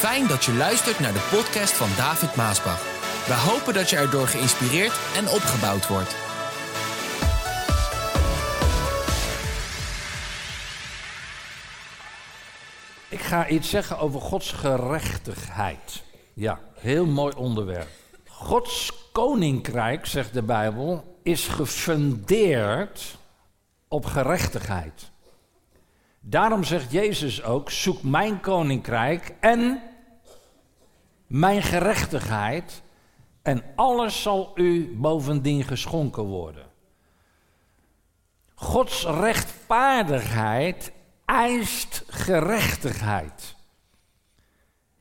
Fijn 0.00 0.26
dat 0.26 0.44
je 0.44 0.54
luistert 0.54 1.00
naar 1.00 1.12
de 1.12 1.28
podcast 1.30 1.72
van 1.72 1.88
David 1.96 2.36
Maasbach. 2.36 2.82
We 3.26 3.34
hopen 3.34 3.74
dat 3.74 3.90
je 3.90 3.96
erdoor 3.96 4.26
geïnspireerd 4.26 5.00
en 5.16 5.28
opgebouwd 5.28 5.88
wordt. 5.88 6.14
Ik 13.08 13.20
ga 13.20 13.48
iets 13.48 13.70
zeggen 13.70 13.98
over 13.98 14.20
Gods 14.20 14.52
gerechtigheid. 14.52 16.02
Ja, 16.34 16.60
heel 16.74 17.06
mooi 17.06 17.34
onderwerp. 17.36 17.88
Gods 18.28 18.92
koninkrijk, 19.12 20.06
zegt 20.06 20.34
de 20.34 20.42
Bijbel, 20.42 21.18
is 21.22 21.48
gefundeerd 21.48 23.18
op 23.88 24.04
gerechtigheid. 24.04 25.10
Daarom 26.20 26.64
zegt 26.64 26.92
Jezus 26.92 27.42
ook: 27.42 27.70
zoek 27.70 28.02
mijn 28.02 28.40
koninkrijk 28.40 29.34
en 29.40 29.82
mijn 31.30 31.62
gerechtigheid, 31.62 32.82
en 33.42 33.62
alles 33.76 34.22
zal 34.22 34.52
u 34.54 34.96
bovendien 34.96 35.64
geschonken 35.64 36.22
worden. 36.22 36.66
Gods 38.54 39.04
rechtvaardigheid 39.04 40.92
eist 41.24 42.04
gerechtigheid. 42.06 43.56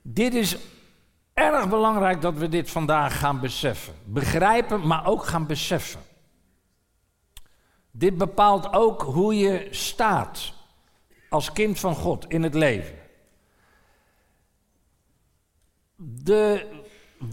Dit 0.02 0.34
is 0.34 0.58
erg 1.34 1.70
belangrijk 1.70 2.22
dat 2.22 2.34
we 2.34 2.50
dit 2.50 2.70
vandaag 2.70 3.20
gaan 3.20 3.40
beseffen. 3.40 3.94
Begrijpen, 4.06 4.88
maar 4.88 5.08
ook 5.08 5.26
gaan 5.26 5.48
beseffen. 5.48 6.02
Dit 7.92 8.18
bepaalt 8.18 8.74
ook 8.74 9.02
hoe 9.02 9.36
je 9.36 9.68
staat 9.72 10.54
als 11.30 11.52
kind 11.52 11.80
van 11.80 11.96
God 11.96 12.26
in 12.28 12.44
het 12.44 12.54
leven. 12.54 12.99
De 16.02 16.66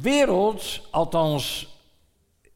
wereld, 0.01 0.89
althans 0.91 1.75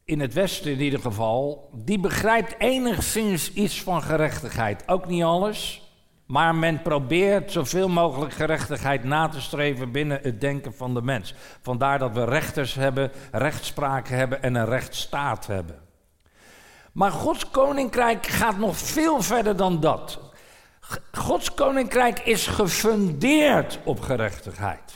in 0.05 0.19
het 0.19 0.33
Westen 0.33 0.71
in 0.71 0.81
ieder 0.81 0.99
geval, 0.99 1.69
die 1.73 1.99
begrijpt 1.99 2.55
enigszins 2.57 3.53
iets 3.53 3.81
van 3.81 4.01
gerechtigheid. 4.01 4.87
Ook 4.87 5.07
niet 5.07 5.23
alles, 5.23 5.81
maar 6.25 6.55
men 6.55 6.81
probeert 6.81 7.51
zoveel 7.51 7.89
mogelijk 7.89 8.33
gerechtigheid 8.33 9.03
na 9.03 9.27
te 9.27 9.41
streven 9.41 9.91
binnen 9.91 10.19
het 10.21 10.41
denken 10.41 10.73
van 10.73 10.93
de 10.93 11.01
mens. 11.01 11.33
Vandaar 11.61 11.99
dat 11.99 12.13
we 12.13 12.25
rechters 12.25 12.73
hebben, 12.73 13.11
rechtspraak 13.31 14.07
hebben 14.07 14.43
en 14.43 14.55
een 14.55 14.65
rechtsstaat 14.65 15.47
hebben. 15.47 15.79
Maar 16.91 17.11
Gods 17.11 17.49
koninkrijk 17.49 18.27
gaat 18.27 18.57
nog 18.57 18.77
veel 18.77 19.21
verder 19.21 19.55
dan 19.55 19.79
dat. 19.79 20.19
Gods 21.11 21.53
koninkrijk 21.53 22.19
is 22.19 22.47
gefundeerd 22.47 23.79
op 23.83 23.99
gerechtigheid. 23.99 24.90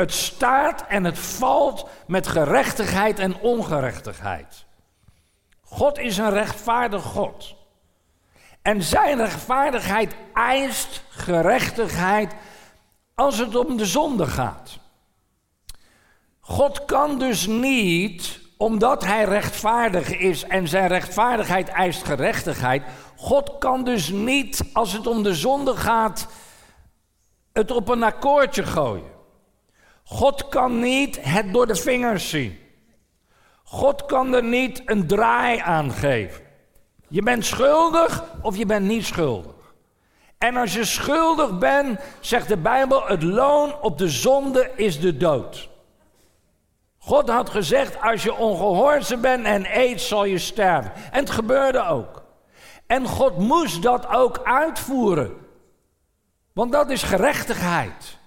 Het 0.00 0.12
staat 0.12 0.84
en 0.88 1.04
het 1.04 1.18
valt 1.18 1.88
met 2.06 2.26
gerechtigheid 2.26 3.18
en 3.18 3.40
ongerechtigheid. 3.40 4.64
God 5.60 5.98
is 5.98 6.18
een 6.18 6.30
rechtvaardig 6.30 7.02
God. 7.02 7.54
En 8.62 8.82
zijn 8.82 9.16
rechtvaardigheid 9.16 10.14
eist 10.34 11.04
gerechtigheid 11.08 12.34
als 13.14 13.38
het 13.38 13.56
om 13.56 13.76
de 13.76 13.86
zonde 13.86 14.26
gaat. 14.26 14.78
God 16.40 16.84
kan 16.84 17.18
dus 17.18 17.46
niet, 17.46 18.40
omdat 18.56 19.04
hij 19.04 19.24
rechtvaardig 19.24 20.18
is 20.18 20.44
en 20.44 20.68
zijn 20.68 20.88
rechtvaardigheid 20.88 21.68
eist 21.68 22.04
gerechtigheid, 22.04 22.82
God 23.16 23.58
kan 23.58 23.84
dus 23.84 24.08
niet, 24.08 24.64
als 24.72 24.92
het 24.92 25.06
om 25.06 25.22
de 25.22 25.34
zonde 25.34 25.76
gaat, 25.76 26.26
het 27.52 27.70
op 27.70 27.88
een 27.88 28.02
akkoordje 28.02 28.62
gooien. 28.62 29.19
God 30.10 30.48
kan 30.48 30.80
niet 30.80 31.18
het 31.20 31.52
door 31.52 31.66
de 31.66 31.74
vingers 31.74 32.28
zien. 32.28 32.58
God 33.64 34.06
kan 34.06 34.34
er 34.34 34.44
niet 34.44 34.82
een 34.84 35.06
draai 35.06 35.58
aan 35.58 35.92
geven. 35.92 36.44
Je 37.08 37.22
bent 37.22 37.44
schuldig 37.44 38.24
of 38.42 38.56
je 38.56 38.66
bent 38.66 38.86
niet 38.86 39.04
schuldig. 39.04 39.74
En 40.38 40.56
als 40.56 40.74
je 40.74 40.84
schuldig 40.84 41.58
bent, 41.58 42.00
zegt 42.20 42.48
de 42.48 42.56
Bijbel, 42.56 43.06
het 43.06 43.22
loon 43.22 43.80
op 43.80 43.98
de 43.98 44.08
zonde 44.08 44.70
is 44.76 45.00
de 45.00 45.16
dood. 45.16 45.68
God 46.98 47.28
had 47.28 47.50
gezegd, 47.50 48.00
als 48.00 48.22
je 48.22 48.34
ongehoorzaam 48.34 49.20
bent 49.20 49.44
en 49.46 49.78
eet, 49.78 50.00
zal 50.00 50.24
je 50.24 50.38
sterven. 50.38 50.92
En 50.94 51.20
het 51.20 51.30
gebeurde 51.30 51.86
ook. 51.86 52.22
En 52.86 53.06
God 53.06 53.38
moest 53.38 53.82
dat 53.82 54.08
ook 54.08 54.40
uitvoeren. 54.44 55.36
Want 56.52 56.72
dat 56.72 56.90
is 56.90 57.02
gerechtigheid. 57.02 58.18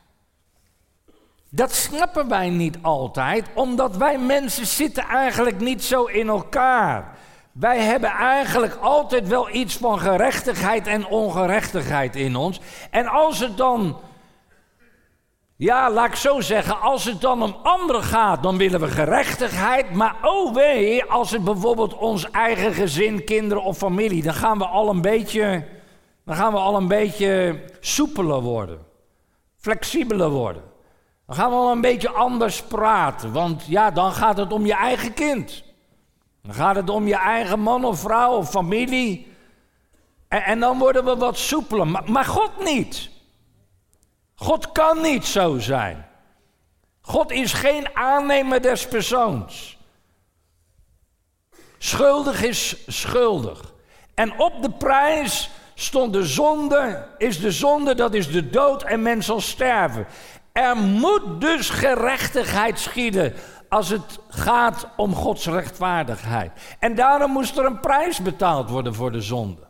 Dat 1.55 1.73
snappen 1.73 2.27
wij 2.27 2.49
niet 2.49 2.77
altijd, 2.81 3.45
omdat 3.53 3.97
wij 3.97 4.17
mensen 4.17 4.65
zitten 4.65 5.03
eigenlijk 5.03 5.59
niet 5.59 5.83
zo 5.83 6.05
in 6.05 6.27
elkaar. 6.27 7.17
Wij 7.51 7.79
hebben 7.79 8.09
eigenlijk 8.09 8.75
altijd 8.75 9.27
wel 9.27 9.49
iets 9.49 9.77
van 9.77 9.99
gerechtigheid 9.99 10.87
en 10.87 11.05
ongerechtigheid 11.05 12.15
in 12.15 12.35
ons. 12.35 12.61
En 12.89 13.07
als 13.07 13.39
het 13.39 13.57
dan, 13.57 13.97
ja, 15.55 15.91
laat 15.91 16.07
ik 16.07 16.15
zo 16.15 16.41
zeggen, 16.41 16.81
als 16.81 17.05
het 17.05 17.21
dan 17.21 17.43
om 17.43 17.55
anderen 17.63 18.03
gaat, 18.03 18.43
dan 18.43 18.57
willen 18.57 18.79
we 18.79 18.87
gerechtigheid. 18.87 19.91
Maar 19.91 20.15
oh 20.21 20.53
wee, 20.53 21.03
als 21.03 21.31
het 21.31 21.43
bijvoorbeeld 21.43 21.97
ons 21.97 22.31
eigen 22.31 22.73
gezin, 22.73 23.23
kinderen 23.23 23.63
of 23.63 23.77
familie, 23.77 24.23
dan 24.23 24.33
gaan 24.33 24.57
we 24.57 24.65
al 24.65 24.89
een 24.89 25.01
beetje, 25.01 25.65
dan 26.25 26.35
gaan 26.35 26.53
we 26.53 26.59
al 26.59 26.75
een 26.75 26.87
beetje 26.87 27.59
soepeler 27.79 28.41
worden, 28.41 28.79
flexibeler 29.57 30.29
worden. 30.29 30.71
Dan 31.33 31.41
gaan 31.41 31.51
we 31.51 31.57
al 31.57 31.71
een 31.71 31.81
beetje 31.81 32.09
anders 32.09 32.61
praten, 32.61 33.31
want 33.31 33.65
ja, 33.65 33.91
dan 33.91 34.11
gaat 34.11 34.37
het 34.37 34.53
om 34.53 34.65
je 34.65 34.73
eigen 34.73 35.13
kind. 35.13 35.63
Dan 36.41 36.53
gaat 36.53 36.75
het 36.75 36.89
om 36.89 37.07
je 37.07 37.15
eigen 37.15 37.59
man 37.59 37.85
of 37.85 37.99
vrouw 37.99 38.37
of 38.37 38.49
familie. 38.49 39.35
En, 40.27 40.43
en 40.43 40.59
dan 40.59 40.77
worden 40.77 41.05
we 41.05 41.15
wat 41.15 41.37
soepeler. 41.37 41.87
Maar, 41.87 42.11
maar 42.11 42.25
God 42.25 42.63
niet. 42.63 43.09
God 44.35 44.71
kan 44.71 45.01
niet 45.01 45.25
zo 45.25 45.59
zijn. 45.59 46.07
God 47.01 47.31
is 47.31 47.53
geen 47.53 47.95
aannemer 47.95 48.61
des 48.61 48.87
persoons. 48.87 49.77
Schuldig 51.77 52.43
is 52.43 52.75
schuldig. 52.87 53.73
En 54.13 54.39
op 54.39 54.61
de 54.61 54.71
prijs 54.71 55.49
stond 55.73 56.13
de 56.13 56.25
zonde, 56.25 57.07
is 57.17 57.39
de 57.39 57.51
zonde, 57.51 57.95
dat 57.95 58.13
is 58.13 58.31
de 58.31 58.49
dood 58.49 58.83
en 58.83 59.01
men 59.01 59.23
zal 59.23 59.41
sterven. 59.41 60.07
Er 60.53 60.77
moet 60.77 61.41
dus 61.41 61.69
gerechtigheid 61.69 62.79
schieden 62.79 63.33
als 63.69 63.89
het 63.89 64.19
gaat 64.27 64.87
om 64.97 65.15
Gods 65.15 65.45
rechtvaardigheid. 65.45 66.51
En 66.79 66.95
daarom 66.95 67.31
moest 67.31 67.57
er 67.57 67.65
een 67.65 67.79
prijs 67.79 68.21
betaald 68.21 68.69
worden 68.69 68.95
voor 68.95 69.11
de 69.11 69.21
zonde. 69.21 69.67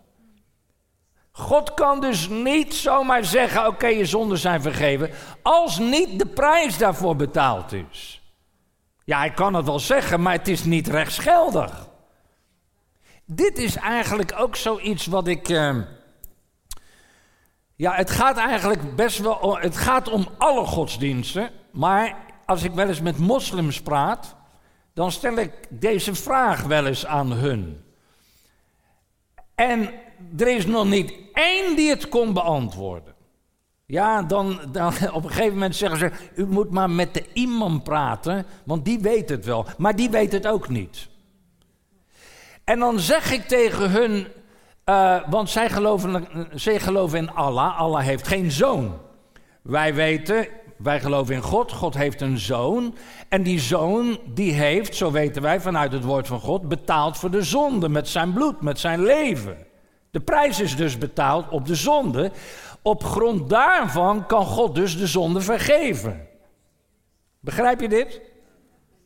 God 1.31 1.73
kan 1.73 2.01
dus 2.01 2.29
niet 2.29 2.73
zomaar 2.73 3.25
zeggen: 3.25 3.67
Oké, 3.67 3.87
je 3.87 4.05
zonden 4.05 4.37
zijn 4.37 4.61
vergeven, 4.61 5.09
als 5.41 5.79
niet 5.79 6.19
de 6.19 6.25
prijs 6.25 6.77
daarvoor 6.77 7.15
betaald 7.15 7.71
is. 7.71 8.21
Ja, 9.05 9.17
hij 9.17 9.31
kan 9.31 9.53
het 9.53 9.65
wel 9.65 9.79
zeggen, 9.79 10.21
maar 10.21 10.33
het 10.33 10.47
is 10.47 10.63
niet 10.63 10.87
rechtsgeldig. 10.87 11.87
Dit 13.25 13.57
is 13.57 13.75
eigenlijk 13.75 14.33
ook 14.37 14.55
zoiets 14.55 15.05
wat 15.05 15.27
ik. 15.27 15.49
Uh, 15.49 15.77
ja, 17.75 17.93
het 17.93 18.11
gaat 18.11 18.37
eigenlijk 18.37 18.95
best 18.95 19.19
wel. 19.19 19.57
Het 19.57 19.77
gaat 19.77 20.09
om 20.09 20.27
alle 20.37 20.65
godsdiensten, 20.65 21.49
maar 21.71 22.17
als 22.45 22.63
ik 22.63 22.71
wel 22.71 22.87
eens 22.87 23.01
met 23.01 23.17
moslims 23.17 23.81
praat, 23.81 24.35
dan 24.93 25.11
stel 25.11 25.35
ik 25.35 25.51
deze 25.69 26.15
vraag 26.15 26.63
wel 26.63 26.85
eens 26.85 27.05
aan 27.05 27.31
hun. 27.31 27.83
En 29.55 29.89
er 30.37 30.47
is 30.47 30.65
nog 30.65 30.85
niet 30.85 31.13
één 31.33 31.75
die 31.75 31.89
het 31.89 32.09
kon 32.09 32.33
beantwoorden. 32.33 33.13
Ja, 33.85 34.21
dan, 34.21 34.59
dan 34.71 34.93
op 35.13 35.23
een 35.23 35.29
gegeven 35.29 35.53
moment 35.53 35.75
zeggen 35.75 35.99
ze: 35.99 36.11
U 36.35 36.45
moet 36.45 36.71
maar 36.71 36.89
met 36.89 37.13
de 37.13 37.25
imam 37.33 37.83
praten, 37.83 38.45
want 38.65 38.85
die 38.85 38.99
weet 38.99 39.29
het 39.29 39.45
wel. 39.45 39.65
Maar 39.77 39.95
die 39.95 40.09
weet 40.09 40.31
het 40.31 40.47
ook 40.47 40.69
niet. 40.69 41.07
En 42.63 42.79
dan 42.79 42.99
zeg 42.99 43.31
ik 43.31 43.47
tegen 43.47 43.91
hun: 43.91 44.27
uh, 44.85 45.29
Want 45.29 45.49
zij 45.49 45.69
geloven, 45.69 46.27
zij 46.53 46.79
geloven 46.79 47.17
in 47.17 47.33
Allah. 47.33 47.79
Allah 47.79 48.03
heeft 48.03 48.27
geen 48.27 48.51
zoon. 48.51 48.97
Wij 49.61 49.93
weten, 49.93 50.47
wij 50.77 50.99
geloven 50.99 51.35
in 51.35 51.41
God. 51.41 51.71
God 51.71 51.93
heeft 51.93 52.21
een 52.21 52.37
zoon. 52.37 52.95
En 53.29 53.43
die 53.43 53.59
zoon, 53.59 54.19
die 54.25 54.51
heeft, 54.51 54.95
zo 54.95 55.11
weten 55.11 55.41
wij 55.41 55.61
vanuit 55.61 55.91
het 55.91 56.03
woord 56.03 56.27
van 56.27 56.39
God, 56.39 56.67
betaald 56.67 57.17
voor 57.17 57.31
de 57.31 57.41
zonde 57.41 57.89
met 57.89 58.07
zijn 58.07 58.33
bloed, 58.33 58.61
met 58.61 58.79
zijn 58.79 59.03
leven. 59.03 59.57
De 60.11 60.19
prijs 60.19 60.59
is 60.59 60.75
dus 60.75 60.97
betaald 60.97 61.49
op 61.49 61.65
de 61.65 61.75
zonde. 61.75 62.31
Op 62.81 63.03
grond 63.03 63.49
daarvan 63.49 64.25
kan 64.25 64.45
God 64.45 64.75
dus 64.75 64.97
de 64.97 65.07
zonde 65.07 65.41
vergeven. 65.41 66.27
Begrijp 67.39 67.81
je 67.81 67.89
dit? 67.89 68.21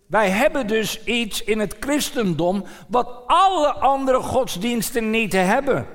Wij 0.07 0.29
hebben 0.29 0.67
dus 0.67 1.03
iets 1.03 1.43
in 1.43 1.59
het 1.59 1.75
christendom 1.79 2.63
wat 2.87 3.23
alle 3.25 3.73
andere 3.73 4.19
godsdiensten 4.19 5.09
niet 5.09 5.33
hebben. 5.33 5.87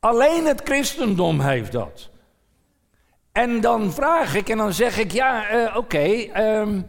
Alleen 0.00 0.46
het 0.46 0.60
christendom 0.64 1.40
heeft 1.40 1.72
dat. 1.72 2.08
En 3.32 3.60
dan 3.60 3.92
vraag 3.92 4.34
ik 4.34 4.48
en 4.48 4.58
dan 4.58 4.72
zeg 4.72 4.98
ik, 4.98 5.12
ja, 5.12 5.54
uh, 5.54 5.76
oké, 5.76 5.98
ehm, 6.32 6.80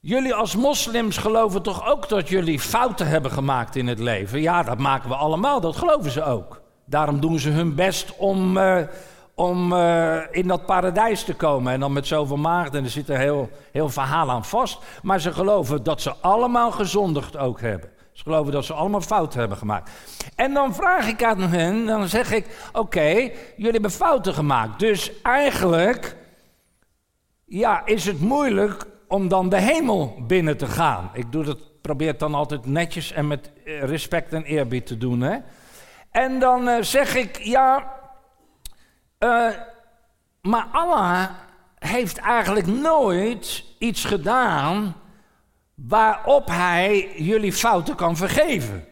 jullie 0.00 0.34
als 0.34 0.56
moslims 0.56 1.16
geloven 1.16 1.62
toch 1.62 1.88
ook 1.88 2.08
dat 2.08 2.28
jullie 2.28 2.60
fouten 2.60 3.06
hebben 3.06 3.30
gemaakt 3.30 3.76
in 3.76 3.86
het 3.86 3.98
leven? 3.98 4.40
Ja, 4.40 4.62
dat 4.62 4.78
maken 4.78 5.08
we 5.08 5.14
allemaal, 5.14 5.60
dat 5.60 5.76
geloven 5.76 6.10
ze 6.10 6.24
ook. 6.24 6.62
Daarom 6.84 7.20
doen 7.20 7.38
ze 7.38 7.50
hun 7.50 7.74
best 7.74 8.16
om, 8.16 8.56
uh, 8.56 8.82
om 9.38 9.72
uh, 9.72 10.20
in 10.30 10.48
dat 10.48 10.66
paradijs 10.66 11.24
te 11.24 11.34
komen. 11.34 11.72
En 11.72 11.80
dan 11.80 11.92
met 11.92 12.06
zoveel 12.06 12.36
maagden, 12.36 12.84
er 12.84 12.90
zit 12.90 13.08
een 13.08 13.16
heel, 13.16 13.50
heel 13.72 13.88
verhaal 13.88 14.30
aan 14.30 14.44
vast. 14.44 14.78
Maar 15.02 15.20
ze 15.20 15.32
geloven 15.32 15.82
dat 15.82 16.02
ze 16.02 16.14
allemaal 16.20 16.70
gezondigd 16.70 17.36
ook 17.36 17.60
hebben. 17.60 17.90
Ze 18.12 18.22
geloven 18.22 18.52
dat 18.52 18.64
ze 18.64 18.72
allemaal 18.72 19.00
fouten 19.00 19.40
hebben 19.40 19.58
gemaakt. 19.58 19.90
En 20.36 20.54
dan 20.54 20.74
vraag 20.74 21.08
ik 21.08 21.24
aan 21.24 21.40
hen, 21.40 21.86
dan 21.86 22.08
zeg 22.08 22.32
ik: 22.32 22.68
Oké, 22.72 23.08
jullie 23.56 23.72
hebben 23.72 23.90
fouten 23.90 24.34
gemaakt. 24.34 24.78
Dus 24.78 25.12
eigenlijk 25.22 26.16
ja, 27.44 27.82
is 27.84 28.04
het 28.04 28.20
moeilijk 28.20 28.86
om 29.08 29.28
dan 29.28 29.48
de 29.48 29.60
hemel 29.60 30.14
binnen 30.26 30.56
te 30.56 30.66
gaan. 30.66 31.10
Ik 31.12 31.32
doe 31.32 31.44
dat, 31.44 31.80
probeer 31.80 32.08
het 32.08 32.18
dan 32.18 32.34
altijd 32.34 32.66
netjes 32.66 33.12
en 33.12 33.26
met 33.26 33.50
eh, 33.64 33.82
respect 33.82 34.32
en 34.32 34.42
eerbied 34.42 34.86
te 34.86 34.98
doen. 34.98 35.20
Hè? 35.20 35.36
En 36.10 36.38
dan 36.38 36.68
uh, 36.68 36.76
zeg 36.80 37.14
ik: 37.14 37.38
Ja, 37.42 37.97
uh, 39.18 39.48
maar 40.42 40.66
Allah 40.72 41.30
heeft 41.78 42.18
eigenlijk 42.18 42.66
nooit 42.66 43.64
iets 43.78 44.04
gedaan 44.04 44.94
waarop 45.74 46.46
hij 46.46 47.12
jullie 47.16 47.52
fouten 47.52 47.94
kan 47.94 48.16
vergeven. 48.16 48.84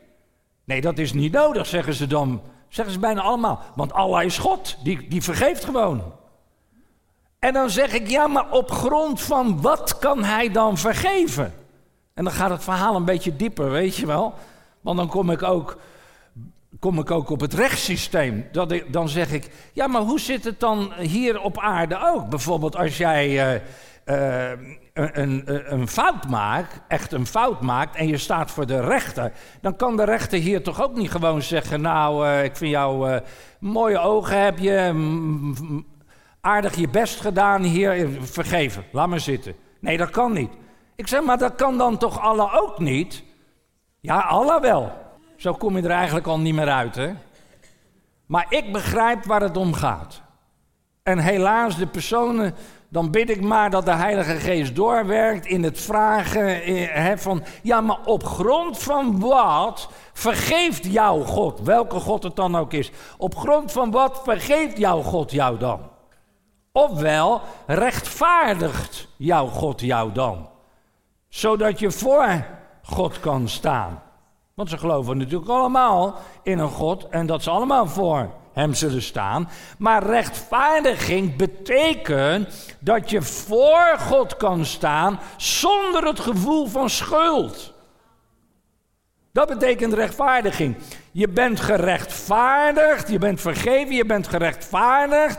Nee, 0.64 0.81
dat 0.81 0.99
is 0.99 1.12
niet 1.12 1.32
nodig, 1.32 1.67
zeggen 1.67 1.94
ze 1.94 2.06
dan. 2.06 2.43
Zeggen 2.69 2.94
ze 2.94 3.00
bijna 3.00 3.20
allemaal. 3.20 3.62
Want 3.75 3.93
Allah 3.93 4.25
is 4.25 4.38
God, 4.38 4.76
die, 4.82 5.08
die 5.08 5.23
vergeeft 5.23 5.64
gewoon. 5.64 6.12
En 7.38 7.52
dan 7.52 7.70
zeg 7.70 7.93
ik, 7.93 8.08
ja, 8.08 8.26
maar 8.26 8.50
op 8.50 8.70
grond 8.70 9.20
van 9.20 9.61
wat 9.61 9.99
kan 9.99 10.25
hij 10.25 10.50
dan 10.50 10.79
vergeven? 10.79 11.55
En 12.14 12.25
dan 12.25 12.32
gaat 12.32 12.50
het 12.50 12.64
verhaal 12.64 12.96
een 12.96 13.05
beetje 13.05 13.37
dieper, 13.37 13.70
weet 13.70 13.96
je 13.96 14.06
wel. 14.06 14.34
Want 14.81 14.96
dan 14.96 15.08
kom 15.08 15.31
ik 15.31 15.43
ook, 15.43 15.79
kom 16.78 16.99
ik 16.99 17.11
ook 17.11 17.31
op 17.31 17.40
het 17.40 17.55
rechtssysteem. 17.55 18.49
Dat 18.52 18.82
dan 18.88 19.08
zeg 19.08 19.32
ik, 19.32 19.50
ja, 19.73 19.87
maar 19.87 20.02
hoe 20.02 20.20
zit 20.20 20.44
het 20.44 20.61
dan 20.61 20.93
hier 20.99 21.40
op 21.40 21.58
aarde 21.58 21.99
ook? 22.14 22.28
Bijvoorbeeld 22.28 22.76
als 22.76 22.96
jij... 22.96 23.55
Uh, 23.55 23.62
uh, 24.06 24.50
een, 24.93 25.43
een, 25.44 25.73
een, 25.73 25.88
fout 25.88 26.28
maakt, 26.28 26.81
echt 26.88 27.12
een 27.12 27.26
fout 27.26 27.61
maakt, 27.61 27.96
en 27.96 28.06
je 28.06 28.17
staat 28.17 28.50
voor 28.50 28.67
de 28.67 28.81
rechter, 28.81 29.32
dan 29.61 29.76
kan 29.76 29.96
de 29.96 30.05
rechter 30.05 30.38
hier 30.38 30.62
toch 30.62 30.82
ook 30.82 30.96
niet 30.96 31.11
gewoon 31.11 31.43
zeggen: 31.43 31.81
Nou, 31.81 32.26
uh, 32.26 32.44
ik 32.44 32.56
vind 32.56 32.70
jou 32.70 33.20
mooie 33.61 33.99
ogen 33.99 34.44
heb 34.44 34.58
je, 34.58 34.93
aardig 36.40 36.75
je 36.75 36.88
best 36.88 37.20
gedaan 37.20 37.62
hier, 37.62 38.08
vergeven, 38.20 38.84
laat 38.93 39.08
maar 39.08 39.20
zitten. 39.20 39.55
Nee, 39.81 39.96
dat 39.96 40.11
kan 40.11 40.32
niet. 40.32 40.50
Ik 40.96 41.06
zeg, 41.06 41.22
maar 41.22 41.38
dat 41.38 41.55
kan 41.55 41.79
dan 41.79 41.99
toch 41.99 42.20
Allah 42.20 42.55
ook 42.55 42.79
niet? 42.79 43.25
Ja, 44.00 44.20
Allah 44.20 44.61
wel. 44.61 45.06
Zo 45.37 45.53
kom 45.53 45.77
je 45.77 45.83
er 45.83 45.91
eigenlijk 45.91 46.27
al 46.27 46.38
niet 46.38 46.55
meer 46.55 46.71
uit, 46.71 46.94
hè? 46.94 47.12
Maar 48.27 48.47
ik 48.49 48.73
begrijp 48.73 49.25
waar 49.25 49.41
het 49.41 49.56
om 49.56 49.73
gaat. 49.73 50.23
En 51.03 51.19
helaas, 51.19 51.77
de 51.77 51.87
personen 51.87 52.55
dan 52.88 53.11
bid 53.11 53.31
ik 53.31 53.41
maar 53.41 53.71
dat 53.71 53.85
de 53.85 53.94
Heilige 53.94 54.37
Geest 54.37 54.75
doorwerkt 54.75 55.47
in 55.47 55.62
het 55.62 55.81
vragen 55.81 56.62
eh, 56.62 57.17
van, 57.17 57.43
ja, 57.62 57.81
maar 57.81 57.99
op 58.05 58.25
grond 58.25 58.79
van 58.79 59.21
wat 59.21 59.88
vergeeft 60.12 60.93
jouw 60.93 61.23
God, 61.23 61.61
welke 61.61 62.00
God 62.00 62.23
het 62.23 62.37
dan 62.37 62.56
ook 62.56 62.73
is, 62.73 62.91
op 63.19 63.37
grond 63.37 63.73
van 63.73 63.91
wat 63.91 64.21
vergeeft 64.25 64.79
jouw 64.79 65.03
God 65.03 65.31
jou 65.31 65.59
dan? 65.59 65.81
Ofwel, 66.73 67.41
rechtvaardigt 67.67 69.09
jouw 69.17 69.47
God 69.47 69.81
jou 69.81 70.12
dan, 70.12 70.49
zodat 71.29 71.79
je 71.79 71.91
voor 71.91 72.44
God 72.82 73.21
kan 73.21 73.49
staan. 73.49 74.03
Want 74.56 74.70
ze 74.70 74.79
geloven 74.79 75.17
natuurlijk 75.17 75.50
allemaal 75.50 76.14
in 76.43 76.58
een 76.58 76.70
God 76.70 77.08
en 77.08 77.26
dat 77.26 77.43
ze 77.43 77.50
allemaal 77.50 77.87
voor 77.87 78.31
hem 78.53 78.75
zullen 78.75 79.03
staan. 79.03 79.49
Maar 79.79 80.03
rechtvaardiging 80.03 81.37
betekent 81.37 82.76
dat 82.79 83.11
je 83.11 83.23
voor 83.23 83.97
God 83.99 84.37
kan 84.37 84.64
staan 84.64 85.20
zonder 85.37 86.05
het 86.05 86.20
gevoel 86.20 86.67
van 86.67 86.91
schuld. 86.91 87.73
Dat 89.32 89.49
betekent 89.49 89.93
rechtvaardiging. 89.93 90.76
Je 91.12 91.29
bent 91.29 91.61
gerechtvaardigd, 91.61 93.08
je 93.08 93.19
bent 93.19 93.41
vergeven, 93.41 93.94
je 93.94 94.06
bent 94.06 94.29
gerechtvaardigd, 94.29 95.38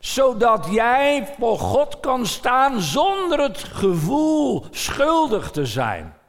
zodat 0.00 0.68
jij 0.70 1.34
voor 1.38 1.58
God 1.58 2.00
kan 2.00 2.26
staan 2.26 2.80
zonder 2.80 3.40
het 3.40 3.58
gevoel 3.58 4.66
schuldig 4.70 5.50
te 5.50 5.66
zijn. 5.66 6.20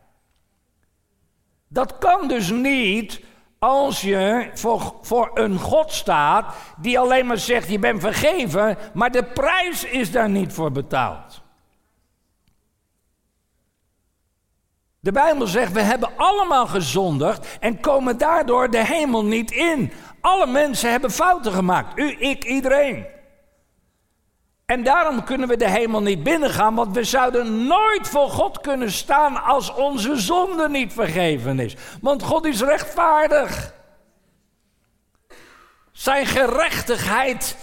Dat 1.73 1.97
kan 1.97 2.27
dus 2.27 2.49
niet 2.49 3.21
als 3.59 4.01
je 4.01 4.49
voor, 4.53 4.95
voor 5.01 5.31
een 5.33 5.59
God 5.59 5.91
staat 5.91 6.55
die 6.77 6.99
alleen 6.99 7.25
maar 7.25 7.37
zegt 7.37 7.69
je 7.69 7.79
bent 7.79 8.01
vergeven, 8.01 8.77
maar 8.93 9.11
de 9.11 9.23
prijs 9.23 9.83
is 9.83 10.11
daar 10.11 10.29
niet 10.29 10.53
voor 10.53 10.71
betaald. 10.71 11.41
De 14.99 15.11
Bijbel 15.11 15.47
zegt 15.47 15.71
we 15.71 15.81
hebben 15.81 16.09
allemaal 16.17 16.67
gezondigd 16.67 17.57
en 17.59 17.79
komen 17.79 18.17
daardoor 18.17 18.69
de 18.69 18.85
hemel 18.85 19.25
niet 19.25 19.51
in. 19.51 19.91
Alle 20.21 20.47
mensen 20.47 20.91
hebben 20.91 21.11
fouten 21.11 21.51
gemaakt. 21.51 21.99
U, 21.99 22.15
ik, 22.19 22.43
iedereen. 22.43 23.05
En 24.73 24.83
daarom 24.83 25.23
kunnen 25.23 25.47
we 25.47 25.57
de 25.57 25.69
hemel 25.69 26.01
niet 26.01 26.23
binnengaan, 26.23 26.75
want 26.75 26.95
we 26.95 27.03
zouden 27.03 27.67
nooit 27.67 28.07
voor 28.07 28.29
God 28.29 28.61
kunnen 28.61 28.91
staan 28.91 29.43
als 29.43 29.73
onze 29.73 30.15
zonde 30.15 30.69
niet 30.69 30.93
vergeven 30.93 31.59
is. 31.59 31.75
Want 32.01 32.23
God 32.23 32.45
is 32.45 32.61
rechtvaardig. 32.61 33.73
Zijn 35.91 36.25
gerechtigheid, 36.25 37.57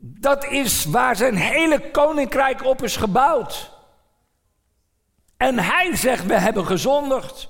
dat 0.00 0.44
is 0.44 0.84
waar 0.84 1.16
zijn 1.16 1.36
hele 1.36 1.90
koninkrijk 1.90 2.64
op 2.64 2.82
is 2.82 2.96
gebouwd. 2.96 3.72
En 5.36 5.58
hij 5.58 5.96
zegt, 5.96 6.26
we 6.26 6.38
hebben 6.38 6.66
gezondigd. 6.66 7.48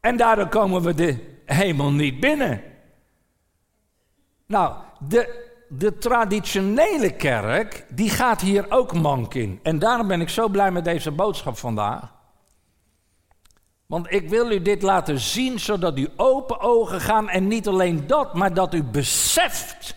En 0.00 0.16
daardoor 0.16 0.48
komen 0.48 0.82
we 0.82 0.94
de 0.94 1.40
hemel 1.44 1.92
niet 1.92 2.20
binnen. 2.20 2.62
Nou, 4.46 4.74
de, 4.98 5.50
de 5.78 5.98
traditionele 5.98 7.10
kerk, 7.10 7.84
die 7.88 8.10
gaat 8.10 8.40
hier 8.40 8.66
ook 8.68 8.92
mank 8.92 9.34
in. 9.34 9.60
En 9.62 9.78
daarom 9.78 10.08
ben 10.08 10.20
ik 10.20 10.28
zo 10.28 10.48
blij 10.48 10.70
met 10.70 10.84
deze 10.84 11.10
boodschap 11.10 11.58
vandaag. 11.58 12.12
Want 13.86 14.12
ik 14.12 14.28
wil 14.28 14.50
u 14.50 14.62
dit 14.62 14.82
laten 14.82 15.18
zien, 15.18 15.60
zodat 15.60 15.98
u 15.98 16.08
open 16.16 16.60
ogen 16.60 17.00
gaan. 17.00 17.28
En 17.28 17.46
niet 17.46 17.68
alleen 17.68 18.06
dat, 18.06 18.34
maar 18.34 18.54
dat 18.54 18.74
u 18.74 18.82
beseft 18.82 19.96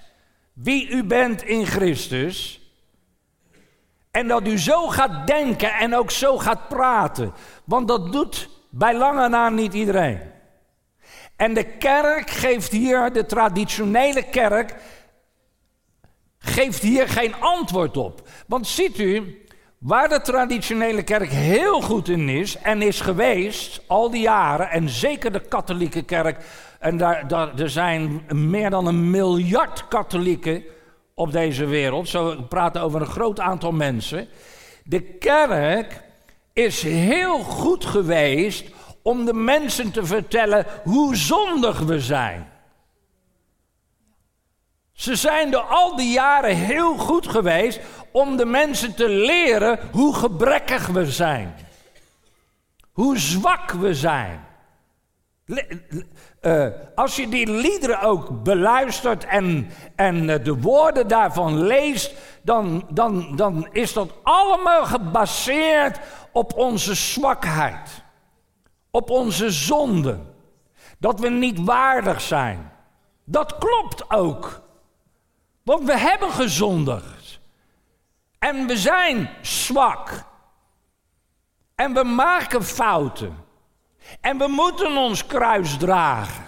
wie 0.54 0.90
u 0.90 1.04
bent 1.04 1.44
in 1.44 1.66
Christus. 1.66 2.62
En 4.12 4.28
dat 4.28 4.48
u 4.48 4.60
zo 4.60 4.88
gaat 4.88 5.28
denken 5.28 5.74
en 5.74 5.96
ook 5.96 6.12
zo 6.12 6.38
gaat 6.38 6.68
praten. 6.68 7.34
Want 7.64 7.88
dat 7.88 8.12
doet 8.12 8.50
bij 8.70 8.98
lange 8.98 9.30
na 9.30 9.50
niet 9.50 9.74
iedereen. 9.74 10.20
En 11.36 11.54
de 11.54 11.64
kerk 11.64 12.30
geeft 12.30 12.72
hier, 12.72 13.14
de 13.14 13.26
traditionele 13.26 14.24
kerk, 14.24 14.76
geeft 16.46 16.82
hier 16.82 17.10
geen 17.10 17.36
antwoord 17.40 17.98
op. 17.98 18.28
Want 18.48 18.68
ziet 18.68 19.00
u, 19.00 19.44
waar 19.78 20.10
de 20.10 20.22
traditionele 20.22 21.04
kerk 21.04 21.30
heel 21.30 21.82
goed 21.82 22.10
in 22.10 22.30
is 22.30 22.58
en 22.58 22.82
is 22.82 23.02
geweest 23.02 23.82
al 23.88 24.10
die 24.10 24.22
jaren, 24.22 24.70
en 24.70 24.90
zeker 24.90 25.32
de 25.32 25.40
katholieke 25.40 26.04
kerk, 26.04 26.46
en 26.80 26.98
daar, 26.98 27.28
daar, 27.28 27.60
er 27.60 27.70
zijn 27.70 28.22
meer 28.30 28.70
dan 28.70 28.88
een 28.88 29.10
miljard 29.10 29.88
katholieken 29.88 30.64
op 31.14 31.32
deze 31.32 31.66
wereld, 31.66 32.08
zo 32.08 32.42
praten 32.50 32.82
over 32.82 33.02
een 33.02 33.08
groot 33.08 33.40
aantal 33.40 33.72
mensen. 33.72 34.28
De 34.84 35.02
kerk 35.02 36.04
is 36.54 36.82
heel 36.82 37.40
goed 37.40 37.86
geweest 37.86 38.66
om 39.02 39.26
de 39.26 39.34
mensen 39.34 39.92
te 39.92 40.06
vertellen 40.06 40.66
hoe 40.84 41.16
zondig 41.16 41.80
we 41.80 42.00
zijn. 42.00 42.54
Ze 44.96 45.16
zijn 45.16 45.52
door 45.52 45.62
al 45.62 45.96
die 45.96 46.12
jaren 46.12 46.56
heel 46.56 46.98
goed 46.98 47.28
geweest 47.28 47.80
om 48.12 48.38
de 48.38 48.46
mensen 48.46 48.96
te 48.96 49.10
leren 49.10 49.80
hoe 49.92 50.16
gebrekkig 50.16 50.88
we 50.88 51.12
zijn. 51.12 51.56
Hoe 52.92 53.18
zwak 53.18 53.72
we 53.72 53.94
zijn. 53.94 54.46
Uh, 56.42 56.68
als 56.96 57.16
je 57.16 57.30
die 57.30 57.52
liederen 57.52 58.02
ook 58.02 58.44
beluistert 58.44 59.26
en, 59.26 59.70
en 59.96 60.30
uh, 60.30 60.44
de 60.44 60.60
woorden 60.60 61.08
daarvan 61.08 61.64
leest, 61.64 62.14
dan, 62.42 62.88
dan, 62.90 63.36
dan 63.36 63.68
is 63.72 63.94
dat 63.94 64.14
allemaal 64.24 64.86
gebaseerd 64.86 66.00
op 66.32 66.54
onze 66.54 66.96
zwakheid. 66.96 68.04
Op 68.92 69.10
onze 69.10 69.52
zonde. 69.52 70.20
Dat 71.00 71.20
we 71.20 71.30
niet 71.30 71.60
waardig 71.64 72.22
zijn. 72.22 72.72
Dat 73.24 73.58
klopt 73.58 74.12
ook. 74.12 74.64
Want 75.66 75.84
we 75.84 75.98
hebben 75.98 76.32
gezondigd. 76.32 77.40
En 78.40 78.68
we 78.68 78.78
zijn 78.78 79.30
zwak. 79.42 80.24
En 81.76 81.94
we 81.94 82.04
maken 82.04 82.64
fouten. 82.64 83.38
En 84.22 84.38
we 84.38 84.48
moeten 84.48 84.98
ons 84.98 85.26
kruis 85.26 85.78
dragen. 85.78 86.46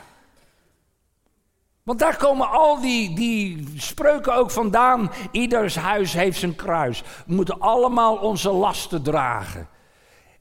Want 1.83 2.00
daar 2.00 2.17
komen 2.17 2.50
al 2.50 2.81
die, 2.81 3.15
die 3.15 3.74
spreuken 3.77 4.33
ook 4.33 4.51
vandaan. 4.51 5.12
Ieders 5.31 5.75
huis 5.75 6.13
heeft 6.13 6.39
zijn 6.39 6.55
kruis. 6.55 7.01
We 7.25 7.33
moeten 7.33 7.59
allemaal 7.59 8.15
onze 8.15 8.51
lasten 8.51 9.03
dragen. 9.03 9.69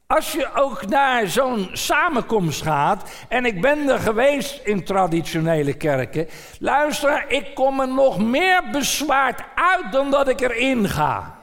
Als 0.07 0.33
je 0.33 0.55
ook 0.55 0.87
naar 0.87 1.29
zo'n 1.29 1.69
samenkomst 1.73 2.63
gaat, 2.63 3.11
en 3.29 3.45
ik 3.45 3.61
ben 3.61 3.89
er 3.89 3.99
geweest 3.99 4.67
in 4.67 4.85
traditionele 4.85 5.75
kerken, 5.75 6.29
luister, 6.59 7.25
ik 7.31 7.55
kom 7.55 7.81
er 7.81 7.89
nog 7.89 8.19
meer 8.19 8.71
bezwaard 8.73 9.43
uit 9.55 9.93
dan 9.93 10.11
dat 10.11 10.29
ik 10.29 10.41
erin 10.41 10.89
ga. 10.89 11.39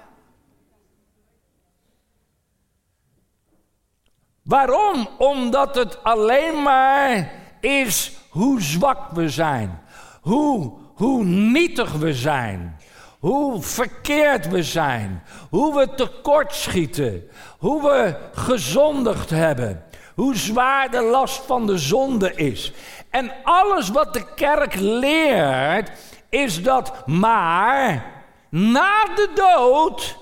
Waarom? 4.43 5.08
Omdat 5.17 5.75
het 5.75 6.03
alleen 6.03 6.62
maar 6.62 7.32
is 7.60 8.12
hoe 8.29 8.62
zwak 8.62 9.12
we 9.12 9.29
zijn, 9.29 9.82
hoe, 10.22 10.74
hoe 10.96 11.24
nietig 11.25 11.93
we 11.93 12.13
zijn, 12.13 12.77
hoe 13.24 13.62
verkeerd 13.62 14.48
we 14.48 14.63
zijn, 14.63 15.24
hoe 15.50 15.75
we 15.75 15.94
tekortschieten, 15.96 17.30
hoe 17.58 17.82
we 17.82 18.15
gezondigd 18.34 19.30
hebben, 19.30 19.84
hoe 20.15 20.36
zwaar 20.36 20.92
de 20.92 21.01
last 21.01 21.44
van 21.46 21.65
de 21.68 21.77
zonde 21.77 22.36
is. 22.36 22.74
En 23.10 23.32
alles 23.44 23.89
wat 23.89 24.13
de 24.13 24.34
kerk 24.36 24.75
leert, 24.75 25.92
is 26.30 26.63
dat 26.63 27.08
maar 27.08 28.06
na 28.50 29.06
de 29.15 29.32
dood, 29.36 30.18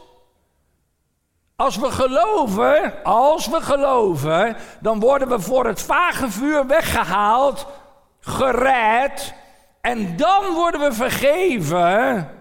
als 1.56 1.78
we 1.78 1.92
geloven, 1.92 3.04
als 3.04 3.48
we 3.48 3.62
geloven, 3.62 4.56
dan 4.80 5.00
worden 5.00 5.28
we 5.30 5.40
voor 5.40 5.66
het 5.66 5.82
vage 5.82 6.30
vuur 6.30 6.68
weggehaald, 6.68 7.68
gered, 8.20 9.34
en 9.82 10.18
dan 10.18 10.54
worden 10.54 10.82
we 10.82 10.94
vergeven. 10.94 12.40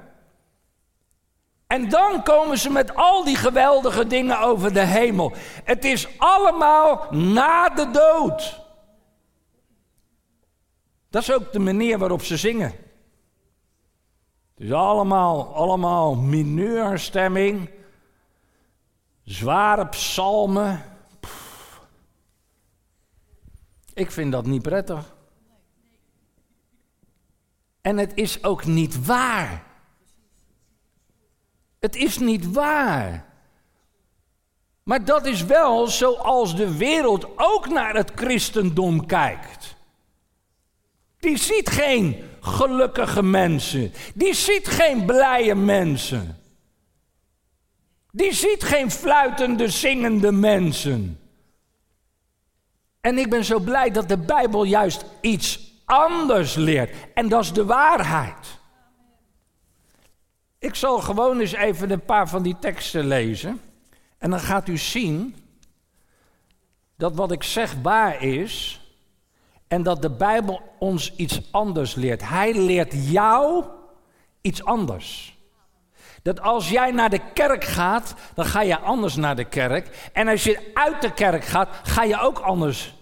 En 1.70 1.88
dan 1.88 2.22
komen 2.22 2.58
ze 2.58 2.70
met 2.70 2.94
al 2.94 3.24
die 3.24 3.36
geweldige 3.36 4.06
dingen 4.06 4.40
over 4.40 4.72
de 4.72 4.84
hemel. 4.84 5.32
Het 5.64 5.84
is 5.84 6.18
allemaal 6.18 7.06
na 7.10 7.68
de 7.68 7.90
dood. 7.90 8.60
Dat 11.10 11.22
is 11.22 11.32
ook 11.32 11.52
de 11.52 11.58
manier 11.58 11.98
waarop 11.98 12.22
ze 12.22 12.36
zingen. 12.36 12.70
Het 14.54 14.64
is 14.64 14.72
allemaal, 14.72 15.54
allemaal 15.54 16.14
mineurstemming. 16.14 17.70
Zware 19.24 19.86
psalmen. 19.86 20.84
Ik 23.94 24.10
vind 24.10 24.32
dat 24.32 24.46
niet 24.46 24.62
prettig. 24.62 25.14
En 27.80 27.98
het 27.98 28.12
is 28.14 28.44
ook 28.44 28.64
niet 28.64 29.06
waar. 29.06 29.69
Het 31.80 31.96
is 31.96 32.18
niet 32.18 32.52
waar. 32.52 33.24
Maar 34.82 35.04
dat 35.04 35.26
is 35.26 35.44
wel 35.44 35.86
zoals 35.86 36.56
de 36.56 36.76
wereld 36.76 37.26
ook 37.36 37.68
naar 37.68 37.94
het 37.94 38.12
christendom 38.14 39.06
kijkt. 39.06 39.76
Die 41.18 41.36
ziet 41.36 41.68
geen 41.68 42.30
gelukkige 42.40 43.22
mensen. 43.22 43.92
Die 44.14 44.34
ziet 44.34 44.68
geen 44.68 45.04
blije 45.04 45.54
mensen. 45.54 46.38
Die 48.12 48.34
ziet 48.34 48.62
geen 48.62 48.90
fluitende, 48.90 49.68
zingende 49.68 50.32
mensen. 50.32 51.20
En 53.00 53.18
ik 53.18 53.30
ben 53.30 53.44
zo 53.44 53.58
blij 53.58 53.90
dat 53.90 54.08
de 54.08 54.18
Bijbel 54.18 54.64
juist 54.64 55.04
iets 55.20 55.72
anders 55.84 56.54
leert. 56.54 56.94
En 57.14 57.28
dat 57.28 57.42
is 57.42 57.52
de 57.52 57.64
waarheid. 57.64 58.59
Ik 60.60 60.74
zal 60.74 60.98
gewoon 60.98 61.40
eens 61.40 61.52
even 61.52 61.90
een 61.90 62.04
paar 62.04 62.28
van 62.28 62.42
die 62.42 62.56
teksten 62.58 63.06
lezen. 63.06 63.60
En 64.18 64.30
dan 64.30 64.40
gaat 64.40 64.68
u 64.68 64.78
zien 64.78 65.36
dat 66.96 67.14
wat 67.14 67.32
ik 67.32 67.42
zeg 67.42 67.74
waar 67.82 68.22
is. 68.22 68.80
En 69.68 69.82
dat 69.82 70.02
de 70.02 70.10
Bijbel 70.10 70.62
ons 70.78 71.14
iets 71.16 71.52
anders 71.52 71.94
leert. 71.94 72.28
Hij 72.28 72.54
leert 72.54 73.10
jou 73.10 73.64
iets 74.40 74.64
anders. 74.64 75.38
Dat 76.22 76.40
als 76.40 76.68
jij 76.68 76.90
naar 76.90 77.10
de 77.10 77.32
kerk 77.32 77.64
gaat, 77.64 78.14
dan 78.34 78.44
ga 78.44 78.62
je 78.62 78.78
anders 78.78 79.16
naar 79.16 79.36
de 79.36 79.44
kerk. 79.44 80.10
En 80.12 80.28
als 80.28 80.44
je 80.44 80.70
uit 80.74 81.02
de 81.02 81.12
kerk 81.12 81.44
gaat, 81.44 81.68
ga 81.82 82.02
je 82.02 82.20
ook 82.20 82.38
anders 82.38 82.94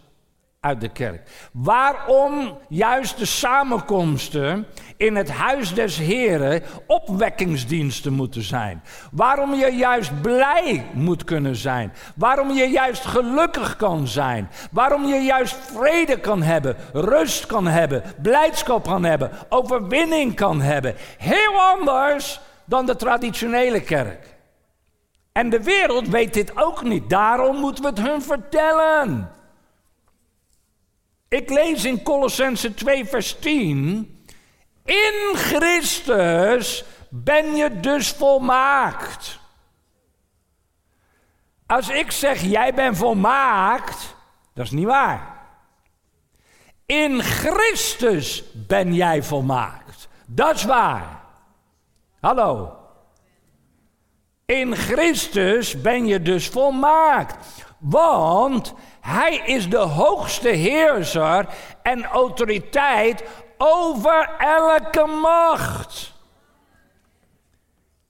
uit 0.60 0.80
de 0.80 0.88
kerk. 0.88 1.48
Waarom 1.52 2.58
juist 2.68 3.18
de 3.18 3.24
samenkomsten 3.24 4.66
in 4.96 5.16
het 5.16 5.30
huis 5.30 5.74
des 5.74 5.96
Heren 5.96 6.62
opwekkingsdiensten 6.86 8.12
moeten 8.12 8.42
zijn? 8.42 8.82
Waarom 9.12 9.54
je 9.54 9.66
juist 9.66 10.22
blij 10.22 10.86
moet 10.92 11.24
kunnen 11.24 11.56
zijn? 11.56 11.92
Waarom 12.16 12.50
je 12.50 12.64
juist 12.64 13.04
gelukkig 13.04 13.76
kan 13.76 14.06
zijn? 14.06 14.50
Waarom 14.70 15.04
je 15.04 15.20
juist 15.20 15.56
vrede 15.56 16.20
kan 16.20 16.42
hebben, 16.42 16.76
rust 16.92 17.46
kan 17.46 17.66
hebben, 17.66 18.02
blijdschap 18.22 18.84
kan 18.84 19.04
hebben, 19.04 19.30
overwinning 19.48 20.34
kan 20.34 20.60
hebben? 20.60 20.94
Heel 21.18 21.60
anders 21.60 22.40
dan 22.64 22.86
de 22.86 22.96
traditionele 22.96 23.80
kerk. 23.80 24.36
En 25.32 25.50
de 25.50 25.62
wereld 25.62 26.08
weet 26.08 26.34
dit 26.34 26.52
ook 26.56 26.82
niet. 26.82 27.10
Daarom 27.10 27.56
moeten 27.56 27.82
we 27.82 27.88
het 27.90 28.08
hun 28.08 28.22
vertellen. 28.22 29.37
Ik 31.28 31.50
lees 31.50 31.84
in 31.84 32.02
Colossense 32.02 32.74
2, 32.74 33.04
vers 33.04 33.38
10. 33.38 34.24
In 34.84 35.32
Christus 35.34 36.84
ben 37.10 37.56
je 37.56 37.80
dus 37.80 38.10
volmaakt. 38.10 39.38
Als 41.66 41.88
ik 41.88 42.10
zeg 42.10 42.42
jij 42.42 42.74
bent 42.74 42.96
volmaakt, 42.96 44.16
dat 44.54 44.64
is 44.64 44.70
niet 44.70 44.86
waar. 44.86 45.46
In 46.86 47.22
Christus 47.22 48.44
ben 48.52 48.94
jij 48.94 49.22
volmaakt. 49.22 50.08
Dat 50.26 50.54
is 50.54 50.64
waar. 50.64 51.24
Hallo. 52.20 52.76
In 54.44 54.76
Christus 54.76 55.80
ben 55.80 56.06
je 56.06 56.22
dus 56.22 56.48
volmaakt. 56.48 57.36
Want 57.78 58.74
hij 59.00 59.36
is 59.36 59.68
de 59.68 59.76
hoogste 59.76 60.48
heerser 60.48 61.46
en 61.82 62.04
autoriteit 62.04 63.24
over 63.58 64.30
elke 64.38 65.06
macht. 65.06 66.12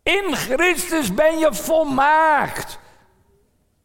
In 0.03 0.37
Christus 0.37 1.15
ben 1.15 1.39
je 1.39 1.55
volmaakt. 1.55 2.79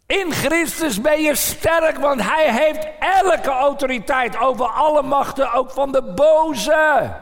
In 0.06 0.32
Christus 0.32 1.02
ben 1.02 1.22
je 1.22 1.36
sterk, 1.36 1.98
want 1.98 2.22
Hij 2.22 2.54
heeft 2.54 2.88
elke 3.00 3.50
autoriteit 3.50 4.38
over 4.38 4.66
alle 4.66 5.02
machten, 5.02 5.54
ook 5.54 5.72
van 5.72 5.92
de 5.92 6.04
boze. 6.04 7.16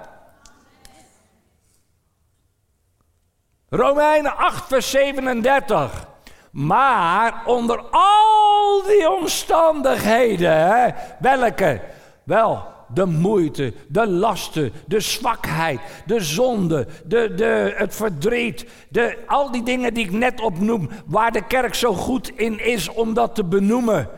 Romeinen 3.70 4.38
8, 4.38 4.68
vers 4.68 4.90
37. 4.90 6.11
Maar 6.52 7.42
onder 7.46 7.82
al 7.92 8.84
die 8.88 9.12
omstandigheden, 9.12 10.96
welke? 11.20 11.82
Wel, 12.24 12.64
de 12.94 13.06
moeite, 13.06 13.74
de 13.88 14.08
lasten, 14.08 14.72
de 14.88 15.00
zwakheid, 15.00 15.80
de 16.06 16.20
zonde, 16.20 16.88
de, 17.06 17.34
de, 17.36 17.74
het 17.76 17.96
verdriet, 17.96 18.66
de, 18.90 19.18
al 19.28 19.52
die 19.52 19.64
dingen 19.64 19.94
die 19.94 20.06
ik 20.06 20.12
net 20.12 20.42
opnoem, 20.42 20.90
waar 21.06 21.32
de 21.32 21.48
kerk 21.48 21.76
zo 21.76 21.94
goed 21.94 22.32
in 22.36 22.66
is 22.66 22.90
om 22.90 23.14
dat 23.14 23.36
te 23.36 23.44
benoemen. 23.44 24.10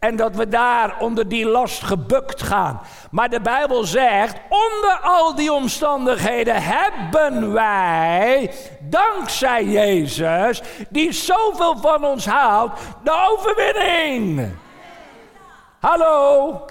En 0.00 0.16
dat 0.16 0.36
we 0.36 0.48
daar 0.48 0.96
onder 0.98 1.28
die 1.28 1.46
last 1.46 1.82
gebukt 1.82 2.42
gaan. 2.42 2.80
Maar 3.10 3.28
de 3.28 3.40
Bijbel 3.40 3.84
zegt, 3.84 4.36
onder 4.48 4.98
al 5.02 5.34
die 5.34 5.52
omstandigheden 5.52 6.62
hebben 6.62 7.52
wij, 7.52 8.50
dankzij 8.80 9.64
Jezus, 9.64 10.62
die 10.88 11.12
zoveel 11.12 11.76
van 11.76 12.04
ons 12.04 12.26
houdt, 12.26 12.80
de 13.04 13.28
overwinning. 13.30 14.54
Hallo? 15.80 16.64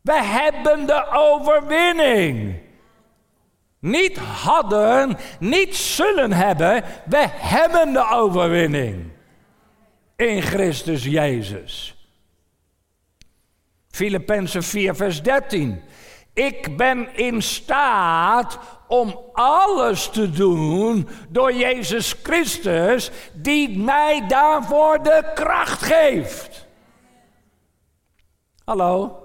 We 0.00 0.22
hebben 0.22 0.86
de 0.86 1.06
overwinning. 1.12 2.58
Niet 3.80 4.18
hadden, 4.18 5.18
niet 5.38 5.76
zullen 5.76 6.32
hebben, 6.32 6.84
we 7.04 7.26
hebben 7.30 7.92
de 7.92 8.08
overwinning 8.10 9.18
in 10.20 10.42
Christus 10.42 11.04
Jezus. 11.04 11.94
Filippenzen 13.90 14.62
4, 14.62 14.94
vers 14.94 15.22
13. 15.22 15.82
Ik 16.32 16.76
ben 16.76 17.16
in 17.16 17.42
staat 17.42 18.58
om 18.88 19.20
alles 19.32 20.08
te 20.08 20.30
doen 20.30 21.08
door 21.28 21.52
Jezus 21.52 22.14
Christus, 22.22 23.10
die 23.32 23.78
mij 23.78 24.26
daarvoor 24.28 25.02
de 25.02 25.30
kracht 25.34 25.82
geeft. 25.82 26.66
Hallo? 28.64 29.18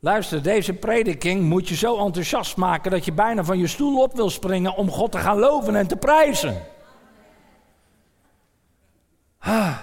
Luister, 0.00 0.42
deze 0.42 0.72
prediking 0.72 1.42
moet 1.42 1.68
je 1.68 1.74
zo 1.74 2.04
enthousiast 2.04 2.56
maken 2.56 2.90
dat 2.90 3.04
je 3.04 3.12
bijna 3.12 3.44
van 3.44 3.58
je 3.58 3.66
stoel 3.66 4.02
op 4.02 4.14
wil 4.14 4.30
springen 4.30 4.74
om 4.74 4.90
God 4.90 5.12
te 5.12 5.18
gaan 5.18 5.38
loven 5.38 5.76
en 5.76 5.86
te 5.86 5.96
prijzen. 5.96 6.62
Ah. 9.42 9.76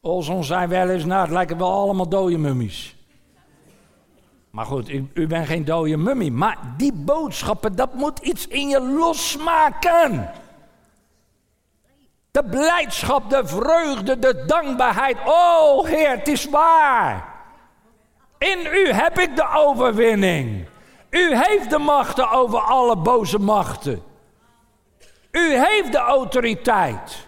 Olson 0.00 0.44
zei 0.44 0.66
wel 0.66 0.88
eens, 0.88 1.04
nou 1.04 1.20
het 1.20 1.30
lijken 1.30 1.58
wel 1.58 1.72
allemaal 1.72 2.08
dode 2.08 2.38
mummies. 2.38 2.96
Maar 4.50 4.66
goed, 4.66 4.88
u, 4.88 5.10
u 5.14 5.26
bent 5.26 5.46
geen 5.46 5.64
dode 5.64 5.96
mummie. 5.96 6.32
Maar 6.32 6.58
die 6.76 6.92
boodschappen, 6.92 7.76
dat 7.76 7.94
moet 7.94 8.18
iets 8.18 8.46
in 8.46 8.68
je 8.68 8.80
losmaken. 8.80 10.30
De 12.30 12.44
blijdschap, 12.44 13.30
de 13.30 13.46
vreugde, 13.46 14.18
de 14.18 14.44
dankbaarheid. 14.46 15.16
Oh 15.24 15.86
Heer, 15.86 16.10
het 16.10 16.28
is 16.28 16.48
waar. 16.48 17.36
In 18.38 18.58
u 18.72 18.92
heb 18.92 19.18
ik 19.18 19.36
de 19.36 19.48
overwinning. 19.54 20.68
U 21.10 21.36
heeft 21.36 21.70
de 21.70 21.78
machten 21.78 22.30
over 22.30 22.60
alle 22.60 22.96
boze 22.96 23.38
machten. 23.38 24.02
U 25.30 25.64
heeft 25.64 25.92
de 25.92 25.98
autoriteit. 25.98 27.27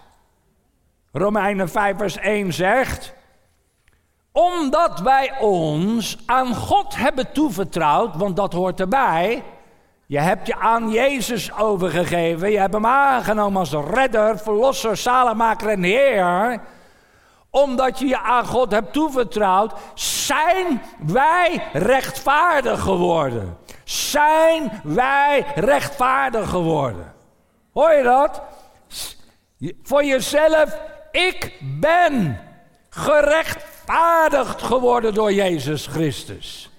Romeinen 1.11 1.69
5 1.69 1.97
vers 1.97 2.17
1 2.17 2.53
zegt 2.53 3.13
omdat 4.31 4.99
wij 4.99 5.37
ons 5.39 6.17
aan 6.25 6.55
God 6.55 6.95
hebben 6.95 7.31
toevertrouwd, 7.31 8.15
want 8.15 8.35
dat 8.35 8.53
hoort 8.53 8.79
erbij. 8.79 9.43
Je 10.05 10.19
hebt 10.19 10.47
je 10.47 10.55
aan 10.55 10.89
Jezus 10.89 11.53
overgegeven. 11.57 12.51
Je 12.51 12.59
hebt 12.59 12.73
hem 12.73 12.85
aangenomen 12.85 13.59
als 13.59 13.71
redder, 13.71 14.39
verlosser, 14.39 14.97
zalenmaker 14.97 15.69
en 15.69 15.83
Heer. 15.83 16.61
Omdat 17.49 17.99
je 17.99 18.07
je 18.07 18.19
aan 18.19 18.45
God 18.45 18.71
hebt 18.71 18.93
toevertrouwd, 18.93 19.73
zijn 19.93 20.81
wij 20.99 21.63
rechtvaardig 21.73 22.81
geworden. 22.81 23.57
Zijn 23.83 24.81
wij 24.83 25.45
rechtvaardig 25.55 26.49
geworden. 26.49 27.13
Hoor 27.73 27.91
je 27.91 28.03
dat? 28.03 28.41
Voor 29.83 30.03
jezelf, 30.03 30.79
ik 31.11 31.53
ben 31.61 32.39
gerecht 32.89 33.69
gerechtvaardigd 33.91 34.61
geworden 34.61 35.13
door 35.13 35.33
Jezus 35.33 35.87
Christus. 35.87 36.69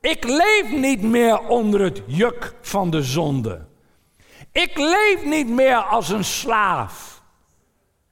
Ik 0.00 0.24
leef 0.24 0.70
niet 0.70 1.02
meer 1.02 1.38
onder 1.38 1.80
het 1.80 2.02
juk 2.06 2.54
van 2.60 2.90
de 2.90 3.02
zonde. 3.02 3.66
Ik 4.52 4.78
leef 4.78 5.24
niet 5.24 5.48
meer 5.48 5.76
als 5.76 6.08
een 6.08 6.24
slaaf. 6.24 7.22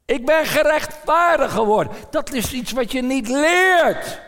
Ik 0.04 0.26
ben 0.26 0.46
gerechtvaardigd 0.46 1.52
geworden. 1.52 1.92
Dat 2.10 2.32
is 2.32 2.52
iets 2.52 2.72
wat 2.72 2.92
je 2.92 3.02
niet 3.02 3.28
leert 3.28 4.20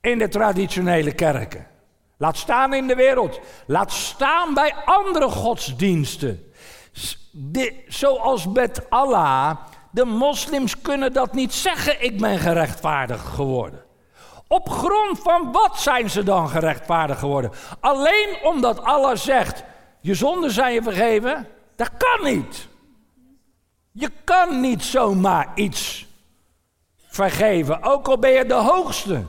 in 0.00 0.18
de 0.18 0.28
traditionele 0.28 1.14
kerken. 1.14 1.66
Laat 2.18 2.36
staan 2.36 2.74
in 2.74 2.86
de 2.86 2.94
wereld. 2.94 3.40
Laat 3.66 3.92
staan 3.92 4.54
bij 4.54 4.74
andere 4.84 5.28
godsdiensten. 5.28 6.52
De, 7.38 7.84
zoals 7.88 8.46
met 8.46 8.90
Allah 8.90 9.56
de 9.90 10.04
moslims 10.04 10.80
kunnen 10.80 11.12
dat 11.12 11.32
niet 11.32 11.54
zeggen, 11.54 12.02
ik 12.04 12.20
ben 12.20 12.38
gerechtvaardigd 12.38 13.26
geworden. 13.26 13.84
Op 14.48 14.68
grond 14.68 15.18
van 15.18 15.52
wat 15.52 15.80
zijn 15.80 16.10
ze 16.10 16.22
dan 16.22 16.48
gerechtvaardigd 16.48 17.18
geworden? 17.18 17.50
Alleen 17.80 18.38
omdat 18.42 18.82
Allah 18.82 19.16
zegt, 19.16 19.64
je 20.00 20.14
zonden 20.14 20.50
zijn 20.50 20.74
je 20.74 20.82
vergeven? 20.82 21.48
Dat 21.76 21.90
kan 21.96 22.32
niet. 22.32 22.68
Je 23.92 24.10
kan 24.24 24.60
niet 24.60 24.82
zomaar 24.82 25.52
iets 25.54 26.06
vergeven, 27.06 27.82
ook 27.82 28.08
al 28.08 28.18
ben 28.18 28.30
je 28.30 28.46
de 28.46 28.54
hoogste. 28.54 29.24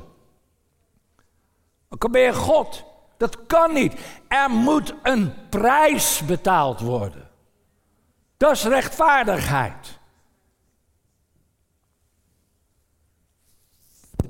Ook 1.90 2.04
al 2.04 2.10
ben 2.10 2.22
je 2.22 2.34
God. 2.34 2.84
Dat 3.18 3.46
kan 3.46 3.74
niet. 3.74 3.94
Er 4.28 4.50
moet 4.50 4.94
een 5.04 5.34
prijs 5.50 6.22
betaald 6.26 6.80
worden. 6.80 7.27
Dat 8.38 8.52
is 8.52 8.64
rechtvaardigheid. 8.64 9.98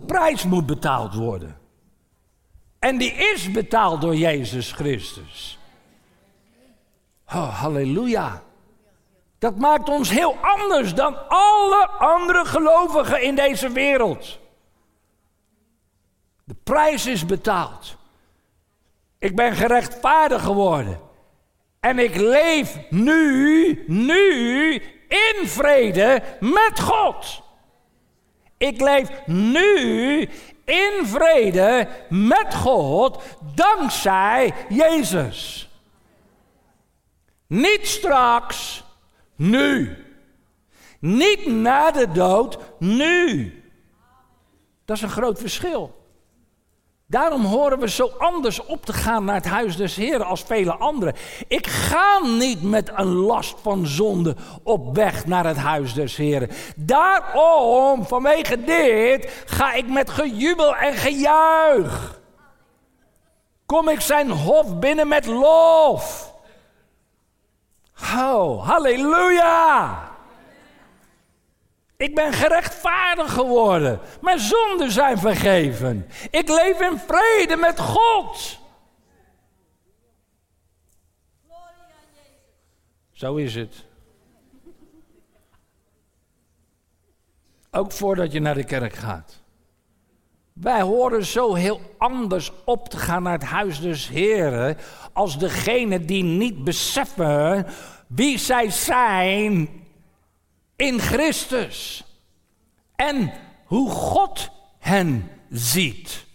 prijs 0.07 0.43
moet 0.43 0.65
betaald 0.65 1.13
worden. 1.13 1.57
En 2.79 2.97
die 2.97 3.11
is 3.11 3.51
betaald 3.51 4.01
door 4.01 4.15
Jezus 4.15 4.71
Christus. 4.71 5.59
Oh, 7.27 7.59
halleluja. 7.59 8.43
Dat 9.39 9.57
maakt 9.57 9.89
ons 9.89 10.09
heel 10.09 10.37
anders 10.41 10.93
dan 10.93 11.27
alle 11.27 11.87
andere 11.87 12.45
gelovigen 12.45 13.21
in 13.21 13.35
deze 13.35 13.69
wereld. 13.69 14.39
De 16.43 16.55
prijs 16.63 17.05
is 17.05 17.25
betaald. 17.25 17.95
Ik 19.17 19.35
ben 19.35 19.55
gerechtvaardigd 19.55 20.43
geworden. 20.43 20.99
En 21.87 21.99
ik 21.99 22.15
leef 22.15 22.77
nu, 22.89 23.83
nu 23.87 24.73
in 25.07 25.47
vrede 25.47 26.21
met 26.39 26.79
God. 26.79 27.41
Ik 28.57 28.81
leef 28.81 29.09
nu 29.25 30.19
in 30.65 31.01
vrede 31.03 31.87
met 32.09 32.55
God 32.55 33.23
dankzij 33.55 34.53
Jezus. 34.69 35.69
Niet 37.47 37.87
straks, 37.87 38.83
nu. 39.35 39.97
Niet 40.99 41.45
na 41.45 41.91
de 41.91 42.11
dood, 42.11 42.57
nu. 42.79 43.53
Dat 44.85 44.97
is 44.97 45.03
een 45.03 45.09
groot 45.09 45.39
verschil. 45.39 45.96
Daarom 47.09 47.45
horen 47.45 47.79
we 47.79 47.89
zo 47.89 48.11
anders 48.17 48.65
op 48.65 48.85
te 48.85 48.93
gaan 48.93 49.25
naar 49.25 49.35
het 49.35 49.45
huis 49.45 49.75
des 49.75 49.95
Heren 49.95 50.25
als 50.25 50.41
vele 50.41 50.73
anderen. 50.73 51.13
Ik 51.47 51.67
ga 51.67 52.19
niet 52.19 52.63
met 52.63 52.91
een 52.95 53.13
last 53.13 53.55
van 53.61 53.85
zonde 53.85 54.35
op 54.63 54.95
weg 54.95 55.25
naar 55.25 55.45
het 55.45 55.57
huis 55.57 55.93
des 55.93 56.15
Heren. 56.15 56.49
Daarom, 56.75 58.05
vanwege 58.05 58.63
dit, 58.63 59.43
ga 59.45 59.73
ik 59.73 59.89
met 59.89 60.09
gejubel 60.09 60.75
en 60.75 60.93
gejuich. 60.93 62.19
Kom 63.65 63.89
ik 63.89 64.01
zijn 64.01 64.31
hof 64.31 64.79
binnen 64.79 65.07
met 65.07 65.25
lof. 65.25 66.33
Oh, 68.17 68.67
halleluja! 68.67 70.06
Ik 71.97 72.15
ben 72.15 72.33
gerechtvaardigd 72.33 73.29
geworden. 73.29 73.99
Mijn 74.21 74.39
zonden 74.39 74.91
zijn 74.91 75.17
vergeven. 75.17 76.07
Ik 76.31 76.47
leef 76.49 76.81
in 76.81 76.97
vrede 76.97 77.55
met 77.55 77.79
God. 77.79 78.59
Zo 83.11 83.35
is 83.35 83.55
het. 83.55 83.85
Ook 87.71 87.91
voordat 87.91 88.31
je 88.31 88.39
naar 88.39 88.55
de 88.55 88.63
kerk 88.63 88.93
gaat. 88.93 89.41
Wij 90.53 90.81
horen 90.81 91.25
zo 91.25 91.53
heel 91.53 91.81
anders 91.97 92.51
op 92.65 92.89
te 92.89 92.97
gaan 92.97 93.23
naar 93.23 93.33
het 93.33 93.43
huis 93.43 93.79
des 93.79 94.07
Heren 94.07 94.77
als 95.13 95.39
degene 95.39 96.05
die 96.05 96.23
niet 96.23 96.63
beseffen 96.63 97.65
wie 98.07 98.37
zij 98.37 98.69
zijn 98.69 99.69
in 100.77 100.99
Christus. 100.99 102.03
En 102.95 103.33
hoe 103.65 103.89
God 103.89 104.49
hen 104.79 105.29
ziet. 105.49 106.25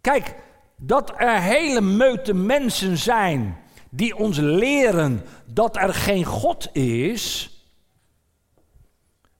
Kijk, 0.00 0.34
dat 0.76 1.12
er 1.16 1.40
hele 1.40 1.80
meute 1.80 2.34
mensen 2.34 2.98
zijn 2.98 3.58
die 3.90 4.16
ons 4.16 4.38
leren 4.38 5.24
dat 5.46 5.76
er 5.76 5.94
geen 5.94 6.24
God 6.24 6.76
is, 6.76 7.50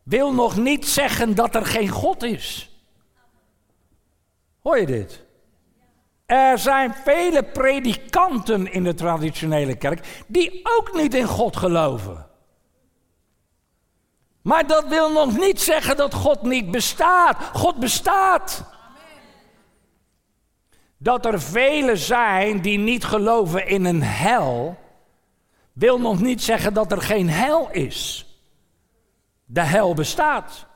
wil 0.02 0.35
nog 0.35 0.57
niet 0.57 0.87
zeggen 0.87 1.35
dat 1.35 1.54
er 1.54 1.66
geen 1.66 1.88
God 1.88 2.22
is. 2.22 2.70
Hoor 4.59 4.78
je 4.78 4.87
dit? 4.87 5.24
Er 6.26 6.59
zijn 6.59 6.94
vele 6.94 7.42
predikanten 7.42 8.72
in 8.72 8.85
de 8.85 8.94
traditionele 8.94 9.76
kerk 9.76 10.24
die 10.26 10.61
ook 10.78 10.96
niet 10.96 11.14
in 11.14 11.26
God 11.26 11.57
geloven. 11.57 12.28
Maar 14.48 14.66
dat 14.66 14.88
wil 14.88 15.12
nog 15.12 15.37
niet 15.37 15.61
zeggen 15.61 15.96
dat 15.96 16.14
God 16.14 16.42
niet 16.42 16.70
bestaat. 16.70 17.37
God 17.52 17.76
bestaat. 17.76 18.64
Dat 20.96 21.26
er 21.26 21.40
velen 21.40 21.98
zijn 21.98 22.61
die 22.61 22.78
niet 22.78 23.04
geloven 23.04 23.66
in 23.66 23.84
een 23.84 24.02
hel, 24.02 24.78
wil 25.72 26.00
nog 26.00 26.20
niet 26.20 26.42
zeggen 26.42 26.74
dat 26.74 26.92
er 26.92 27.02
geen 27.02 27.30
hel 27.30 27.70
is. 27.70 28.26
De 29.44 29.61
hel 29.61 29.94
bestaat. 29.94 30.66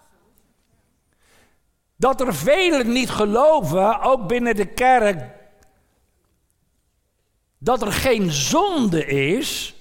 Dat 1.96 2.20
er 2.20 2.34
velen 2.34 2.92
niet 2.92 3.10
geloven, 3.10 4.00
ook 4.00 4.28
binnen 4.28 4.56
de 4.56 4.66
kerk, 4.66 5.30
dat 7.58 7.82
er 7.82 7.92
geen 7.92 8.30
zonde 8.30 9.06
is, 9.06 9.74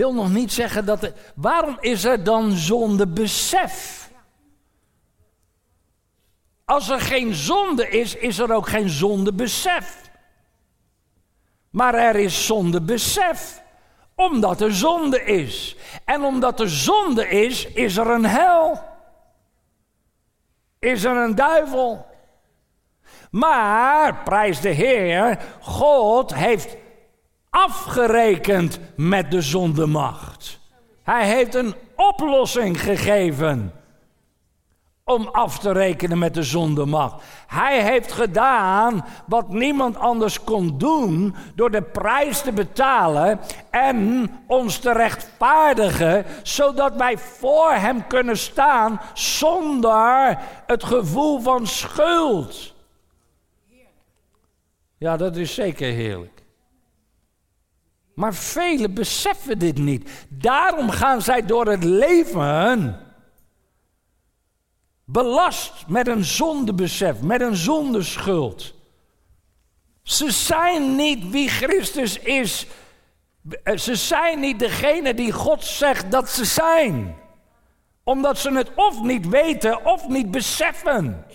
wil 0.00 0.14
nog 0.14 0.30
niet 0.30 0.52
zeggen 0.52 0.84
dat. 0.84 1.02
Er, 1.02 1.12
waarom 1.34 1.76
is 1.80 2.04
er 2.04 2.24
dan 2.24 2.50
zondebesef? 2.52 4.08
Als 6.64 6.88
er 6.88 7.00
geen 7.00 7.34
zonde 7.34 7.88
is, 7.88 8.14
is 8.14 8.38
er 8.38 8.54
ook 8.54 8.68
geen 8.68 8.88
zondebesef. 8.88 10.10
Maar 11.70 11.94
er 11.94 12.16
is 12.16 12.46
zondebesef, 12.46 13.62
omdat 14.14 14.60
er 14.60 14.74
zonde 14.74 15.24
is. 15.24 15.76
En 16.04 16.22
omdat 16.22 16.60
er 16.60 16.70
zonde 16.70 17.28
is, 17.28 17.66
is 17.66 17.96
er 17.96 18.06
een 18.06 18.26
hel. 18.26 18.82
Is 20.78 21.04
er 21.04 21.16
een 21.16 21.34
duivel. 21.34 22.06
Maar, 23.30 24.22
prijs 24.22 24.60
de 24.60 24.68
Heer, 24.68 25.38
God 25.60 26.34
heeft 26.34 26.76
afgerekend 27.50 28.78
met 28.96 29.30
de 29.30 29.42
zondemacht. 29.42 30.58
Hij 31.02 31.26
heeft 31.26 31.54
een 31.54 31.74
oplossing 31.96 32.80
gegeven 32.80 33.72
om 35.04 35.28
af 35.32 35.58
te 35.58 35.72
rekenen 35.72 36.18
met 36.18 36.34
de 36.34 36.42
zondemacht. 36.42 37.22
Hij 37.46 37.82
heeft 37.82 38.12
gedaan 38.12 39.04
wat 39.26 39.48
niemand 39.48 39.96
anders 39.96 40.44
kon 40.44 40.78
doen 40.78 41.34
door 41.54 41.70
de 41.70 41.82
prijs 41.82 42.40
te 42.40 42.52
betalen 42.52 43.40
en 43.70 44.30
ons 44.46 44.78
te 44.78 44.92
rechtvaardigen, 44.92 46.24
zodat 46.42 46.96
wij 46.96 47.18
voor 47.18 47.72
Hem 47.72 48.06
kunnen 48.06 48.38
staan 48.38 49.00
zonder 49.14 50.38
het 50.66 50.84
gevoel 50.84 51.40
van 51.40 51.66
schuld. 51.66 52.74
Ja, 54.98 55.16
dat 55.16 55.36
is 55.36 55.54
zeker 55.54 55.92
heerlijk. 55.92 56.39
Maar 58.20 58.34
velen 58.34 58.94
beseffen 58.94 59.58
dit 59.58 59.78
niet. 59.78 60.10
Daarom 60.28 60.90
gaan 60.90 61.22
zij 61.22 61.46
door 61.46 61.66
het 61.66 61.84
leven 61.84 63.00
belast 65.04 65.72
met 65.86 66.08
een 66.08 66.24
zondebesef, 66.24 67.20
met 67.20 67.40
een 67.40 67.56
zondeschuld. 67.56 68.74
Ze 70.02 70.30
zijn 70.30 70.96
niet 70.96 71.30
wie 71.30 71.48
Christus 71.48 72.18
is. 72.18 72.66
Ze 73.76 73.94
zijn 73.94 74.40
niet 74.40 74.58
degene 74.58 75.14
die 75.14 75.32
God 75.32 75.64
zegt 75.64 76.10
dat 76.10 76.28
ze 76.28 76.44
zijn. 76.44 77.16
Omdat 78.04 78.38
ze 78.38 78.52
het 78.52 78.70
of 78.74 79.02
niet 79.02 79.28
weten 79.28 79.84
of 79.84 80.08
niet 80.08 80.30
beseffen. 80.30 81.26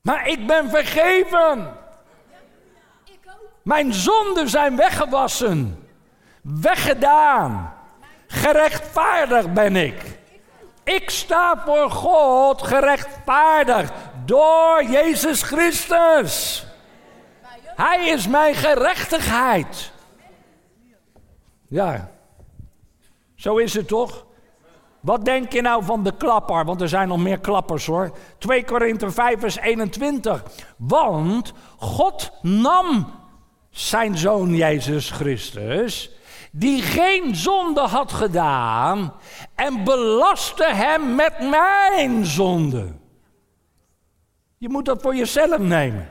Maar 0.00 0.28
ik 0.28 0.46
ben 0.46 0.70
vergeven. 0.70 1.78
Mijn 3.70 3.92
zonden 3.94 4.48
zijn 4.48 4.76
weggewassen, 4.76 5.88
weggedaan. 6.42 7.74
Gerechtvaardigd 8.26 9.52
ben 9.54 9.76
ik. 9.76 10.18
Ik 10.84 11.10
sta 11.10 11.62
voor 11.64 11.90
God 11.90 12.62
gerechtvaardigd 12.62 13.92
door 14.24 14.84
Jezus 14.88 15.42
Christus. 15.42 16.66
Hij 17.64 18.08
is 18.08 18.28
mijn 18.28 18.54
gerechtigheid. 18.54 19.92
Ja, 21.68 22.10
zo 23.34 23.56
is 23.56 23.74
het 23.74 23.88
toch? 23.88 24.26
Wat 25.00 25.24
denk 25.24 25.52
je 25.52 25.60
nou 25.60 25.84
van 25.84 26.02
de 26.02 26.16
klapper? 26.16 26.64
Want 26.64 26.80
er 26.80 26.88
zijn 26.88 27.08
nog 27.08 27.18
meer 27.18 27.40
klappers 27.40 27.86
hoor. 27.86 28.16
2 28.38 28.64
Korinthe 28.64 29.10
5 29.10 29.40
vers 29.40 29.58
21. 29.58 30.42
Want 30.76 31.52
God 31.76 32.32
nam 32.42 33.18
zijn 33.70 34.18
zoon 34.18 34.54
Jezus 34.54 35.10
Christus, 35.10 36.10
die 36.52 36.82
geen 36.82 37.36
zonde 37.36 37.80
had 37.80 38.12
gedaan 38.12 39.14
en 39.54 39.84
belastte 39.84 40.64
hem 40.64 41.14
met 41.14 41.50
mijn 41.50 42.26
zonde. 42.26 42.92
Je 44.58 44.68
moet 44.68 44.84
dat 44.84 45.02
voor 45.02 45.16
jezelf 45.16 45.58
nemen. 45.58 46.10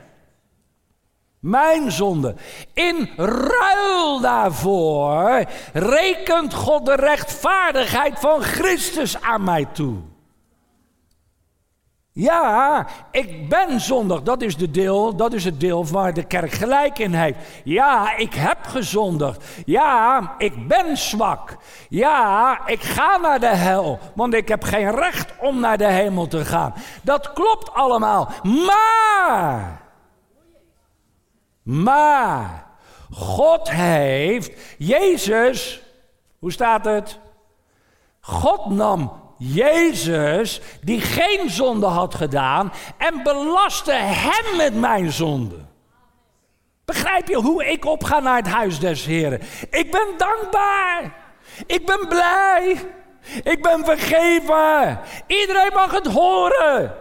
Mijn 1.40 1.92
zonde. 1.92 2.34
In 2.74 3.10
ruil 3.16 4.20
daarvoor 4.20 5.44
rekent 5.72 6.54
God 6.54 6.86
de 6.86 6.94
rechtvaardigheid 6.94 8.18
van 8.18 8.42
Christus 8.42 9.20
aan 9.20 9.44
mij 9.44 9.64
toe. 9.64 9.96
Ja, 12.12 12.86
ik 13.10 13.48
ben 13.48 13.80
zondig. 13.80 14.22
Dat 14.22 14.42
is, 14.42 14.56
de 14.56 14.70
deel, 14.70 15.16
dat 15.16 15.32
is 15.32 15.44
het 15.44 15.60
deel 15.60 15.86
waar 15.86 16.14
de 16.14 16.24
kerk 16.24 16.52
gelijk 16.52 16.98
in 16.98 17.14
heeft. 17.14 17.38
Ja, 17.64 18.16
ik 18.16 18.34
heb 18.34 18.58
gezondigd. 18.62 19.44
Ja, 19.64 20.34
ik 20.38 20.68
ben 20.68 20.96
zwak. 20.96 21.56
Ja, 21.88 22.60
ik 22.66 22.82
ga 22.82 23.16
naar 23.16 23.40
de 23.40 23.46
hel. 23.56 23.98
Want 24.14 24.34
ik 24.34 24.48
heb 24.48 24.62
geen 24.64 24.90
recht 24.90 25.32
om 25.38 25.60
naar 25.60 25.78
de 25.78 25.86
hemel 25.90 26.26
te 26.26 26.44
gaan. 26.44 26.74
Dat 27.02 27.32
klopt 27.32 27.72
allemaal. 27.72 28.28
Maar. 28.42 29.80
Maar. 31.62 32.66
God 33.10 33.70
heeft. 33.70 34.76
Jezus. 34.78 35.82
Hoe 36.38 36.52
staat 36.52 36.84
het? 36.84 37.18
God 38.20 38.66
nam 38.66 39.19
Jezus, 39.42 40.60
die 40.80 41.00
geen 41.00 41.50
zonde 41.50 41.86
had 41.86 42.14
gedaan, 42.14 42.72
en 42.98 43.22
belastte 43.22 43.92
hem 43.92 44.56
met 44.56 44.74
mijn 44.74 45.12
zonde. 45.12 45.56
Begrijp 46.84 47.28
je 47.28 47.36
hoe 47.36 47.64
ik 47.64 47.84
opga 47.84 48.18
naar 48.18 48.36
het 48.36 48.48
huis 48.48 48.78
des 48.78 49.04
Heren? 49.04 49.40
Ik 49.70 49.90
ben 49.90 50.06
dankbaar. 50.16 51.16
Ik 51.66 51.86
ben 51.86 52.08
blij. 52.08 52.76
Ik 53.42 53.62
ben 53.62 53.84
vergeven. 53.84 55.00
Iedereen 55.26 55.72
mag 55.74 55.90
het 55.90 56.06
horen. 56.06 56.94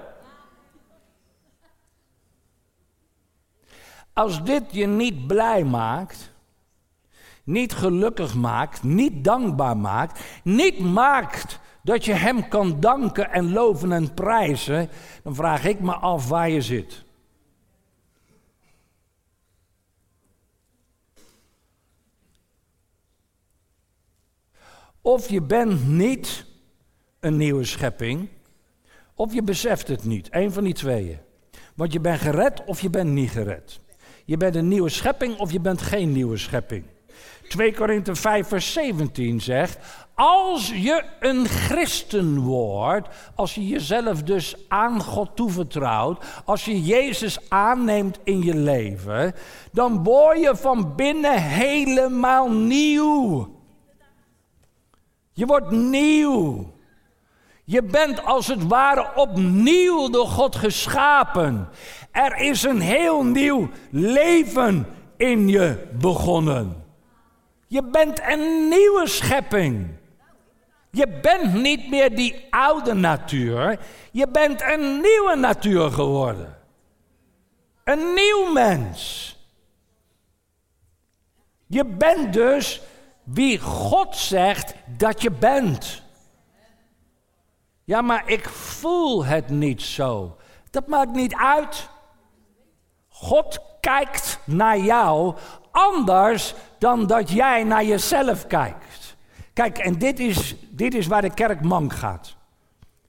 Als 4.14 4.44
dit 4.44 4.64
je 4.70 4.88
niet 4.88 5.28
blij 5.28 5.64
maakt, 5.64 6.32
niet 7.44 7.74
gelukkig 7.74 8.36
maakt, 8.36 8.84
niet 8.84 9.24
dankbaar 9.24 9.78
maakt, 9.78 10.20
niet 10.44 10.80
maakt 10.80 11.60
dat 11.90 12.06
je 12.06 12.14
Hem 12.14 12.48
kan 12.48 12.80
danken 12.80 13.32
en 13.32 13.52
loven 13.52 13.92
en 13.92 14.14
prijzen, 14.14 14.90
dan 15.24 15.36
vraag 15.36 15.66
ik 15.66 15.80
me 15.80 15.94
af 15.94 16.28
waar 16.28 16.50
je 16.50 16.62
zit. 16.62 17.04
Of 25.02 25.30
je 25.30 25.42
bent 25.42 25.88
niet 25.88 26.46
een 27.20 27.38
nieuwe 27.38 27.64
schepping, 27.64 28.30
of 29.14 29.34
je 29.34 29.44
beseft 29.44 29.88
het 29.88 30.04
niet. 30.04 30.28
Een 30.32 30.52
van 30.52 30.64
die 30.64 30.74
tweeën. 30.74 31.18
Want 31.76 31.94
je 31.94 32.00
bent 32.00 32.20
gered 32.20 32.64
of 32.66 32.82
je 32.82 32.90
bent 32.90 33.10
niet 33.10 33.30
gered. 33.30 33.80
Je 34.26 34.38
bent 34.38 34.56
een 34.56 34.68
nieuwe 34.68 34.90
schepping 34.90 35.38
of 35.38 35.52
je 35.52 35.60
bent 35.60 35.82
geen 35.82 36.12
nieuwe 36.12 36.38
schepping. 36.38 36.86
2 37.48 37.74
Korinthe 37.74 38.16
5 38.16 38.48
vers 38.48 38.74
17 38.74 39.42
zegt, 39.42 39.78
als 40.14 40.70
je 40.76 41.04
een 41.20 41.48
christen 41.48 42.40
wordt, 42.40 43.08
als 43.36 43.56
je 43.56 43.68
jezelf 43.68 44.24
dus 44.24 44.56
aan 44.68 45.02
God 45.02 45.36
toevertrouwt, 45.36 46.24
als 46.46 46.66
je 46.66 46.84
Jezus 46.84 47.50
aanneemt 47.50 48.20
in 48.24 48.44
je 48.44 48.56
leven, 48.56 49.36
dan 49.72 50.04
word 50.04 50.40
je 50.40 50.56
van 50.56 50.96
binnen 50.96 51.42
helemaal 51.42 52.52
nieuw. 52.52 53.58
Je 55.34 55.46
wordt 55.46 55.72
nieuw. 55.72 56.74
Je 57.64 57.84
bent 57.84 58.26
als 58.26 58.48
het 58.48 58.68
ware 58.68 59.12
opnieuw 59.16 60.10
door 60.10 60.28
God 60.28 60.56
geschapen. 60.56 61.70
Er 62.12 62.36
is 62.36 62.64
een 62.64 62.82
heel 62.82 63.24
nieuw 63.24 63.70
leven 63.92 64.88
in 65.18 65.48
je 65.48 65.88
begonnen. 66.00 66.89
Je 67.70 67.84
bent 67.84 68.22
een 68.22 68.68
nieuwe 68.68 69.08
schepping. 69.08 69.88
Je 70.92 71.08
bent 71.22 71.54
niet 71.54 71.90
meer 71.90 72.16
die 72.16 72.48
oude 72.50 72.94
natuur. 72.94 73.80
Je 74.12 74.28
bent 74.28 74.62
een 74.62 75.02
nieuwe 75.02 75.36
natuur 75.36 75.92
geworden. 75.92 76.58
Een 77.84 78.14
nieuw 78.14 78.52
mens. 78.54 79.36
Je 81.68 81.86
bent 81.86 82.34
dus 82.34 82.82
wie 83.24 83.60
God 83.60 84.16
zegt 84.16 84.74
dat 84.98 85.22
je 85.22 85.32
bent. 85.32 86.04
Ja, 87.84 88.02
maar 88.02 88.30
ik 88.30 88.50
voel 88.50 89.26
het 89.26 89.50
niet 89.50 89.82
zo. 89.82 90.38
Dat 90.70 90.88
maakt 90.88 91.12
niet 91.12 91.36
uit. 91.36 91.90
God 93.08 93.60
kijkt 93.80 94.40
naar 94.46 94.78
jou 94.78 95.36
anders 95.72 96.54
dan 96.80 97.08
dat 97.08 97.32
jij 97.32 97.64
naar 97.64 97.86
jezelf 97.86 98.48
kijkt. 98.48 99.16
Kijk, 99.54 99.78
en 99.78 99.98
dit 99.98 100.20
is 100.20 100.56
Dit 100.80 100.94
is 100.94 101.08
waar 101.08 101.22
de 101.22 101.34
kerk 101.34 101.62
mank 101.62 101.94
gaat. 101.94 102.36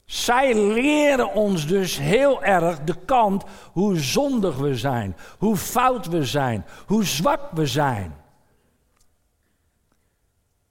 Zij 0.04 0.54
leren 0.54 1.33
ons 1.33 1.66
dus 1.66 1.98
heel 1.98 2.42
erg 2.42 2.80
de 2.85 2.94
kant 3.04 3.44
hoe 3.72 3.96
zondig 3.98 4.56
we 4.56 4.76
zijn, 4.76 5.16
hoe 5.38 5.56
fout 5.56 6.06
we 6.06 6.24
zijn, 6.24 6.64
hoe 6.87 7.04
zwak 7.04 7.40
we 7.52 7.66
zijn. 7.66 8.14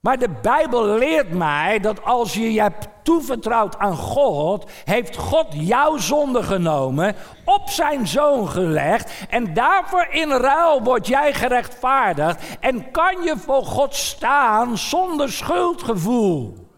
Maar 0.00 0.18
de 0.18 0.28
Bijbel 0.42 0.86
leert 0.86 1.30
mij 1.30 1.78
dat 1.78 2.04
als 2.04 2.34
je 2.34 2.52
je 2.52 2.60
hebt 2.60 2.88
toevertrouwd 3.02 3.78
aan 3.78 3.96
God, 3.96 4.70
heeft 4.84 5.16
God 5.16 5.46
jouw 5.50 5.96
zonde 5.96 6.42
genomen, 6.42 7.14
op 7.44 7.68
zijn 7.68 8.06
zoon 8.06 8.48
gelegd 8.48 9.26
en 9.28 9.54
daarvoor 9.54 10.06
in 10.10 10.30
ruil 10.30 10.82
word 10.82 11.06
jij 11.06 11.32
gerechtvaardigd 11.32 12.58
en 12.60 12.90
kan 12.90 13.22
je 13.22 13.36
voor 13.36 13.64
God 13.64 13.94
staan 13.94 14.78
zonder 14.78 15.32
schuldgevoel. 15.32 16.68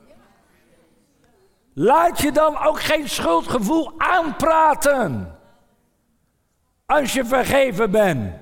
Laat 1.74 2.20
je 2.20 2.32
dan 2.32 2.58
ook 2.58 2.80
geen 2.80 3.08
schuldgevoel 3.08 3.92
aanpraten 3.96 5.38
als 6.87 7.12
je 7.12 7.24
vergeven 7.24 7.90
bent. 7.90 8.41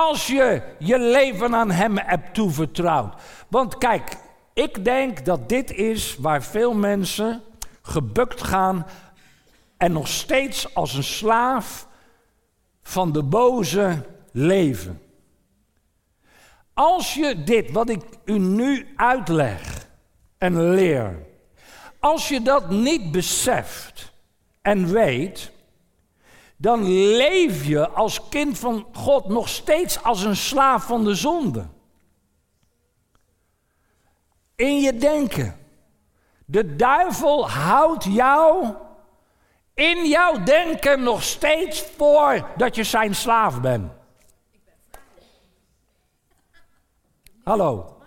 Als 0.00 0.26
je 0.26 0.62
je 0.78 0.98
leven 0.98 1.54
aan 1.54 1.70
Hem 1.70 1.98
hebt 1.98 2.34
toevertrouwd. 2.34 3.14
Want 3.48 3.78
kijk, 3.78 4.16
ik 4.54 4.84
denk 4.84 5.24
dat 5.24 5.48
dit 5.48 5.70
is 5.70 6.16
waar 6.16 6.42
veel 6.42 6.74
mensen 6.74 7.42
gebukt 7.82 8.42
gaan 8.42 8.86
en 9.76 9.92
nog 9.92 10.08
steeds 10.08 10.74
als 10.74 10.94
een 10.94 11.04
slaaf 11.04 11.86
van 12.82 13.12
de 13.12 13.22
boze 13.22 14.06
leven. 14.32 15.02
Als 16.74 17.14
je 17.14 17.42
dit, 17.42 17.70
wat 17.70 17.88
ik 17.88 18.02
u 18.24 18.38
nu 18.38 18.92
uitleg 18.96 19.86
en 20.38 20.70
leer, 20.70 21.26
als 21.98 22.28
je 22.28 22.42
dat 22.42 22.70
niet 22.70 23.12
beseft 23.12 24.12
en 24.62 24.92
weet, 24.92 25.52
dan 26.60 26.82
leef 27.16 27.64
je 27.66 27.88
als 27.88 28.28
kind 28.28 28.58
van 28.58 28.86
God 28.92 29.28
nog 29.28 29.48
steeds 29.48 30.02
als 30.02 30.22
een 30.22 30.36
slaaf 30.36 30.84
van 30.84 31.04
de 31.04 31.14
zonde. 31.14 31.66
In 34.56 34.80
je 34.80 34.96
denken. 34.96 35.56
De 36.44 36.76
duivel 36.76 37.50
houdt 37.50 38.04
jou 38.04 38.74
in 39.74 40.08
jouw 40.08 40.42
denken 40.42 41.02
nog 41.02 41.22
steeds 41.22 41.82
voor 41.82 42.48
dat 42.56 42.74
je 42.74 42.84
zijn 42.84 43.14
slaaf 43.14 43.60
bent. 43.60 43.92
Hallo. 47.44 48.02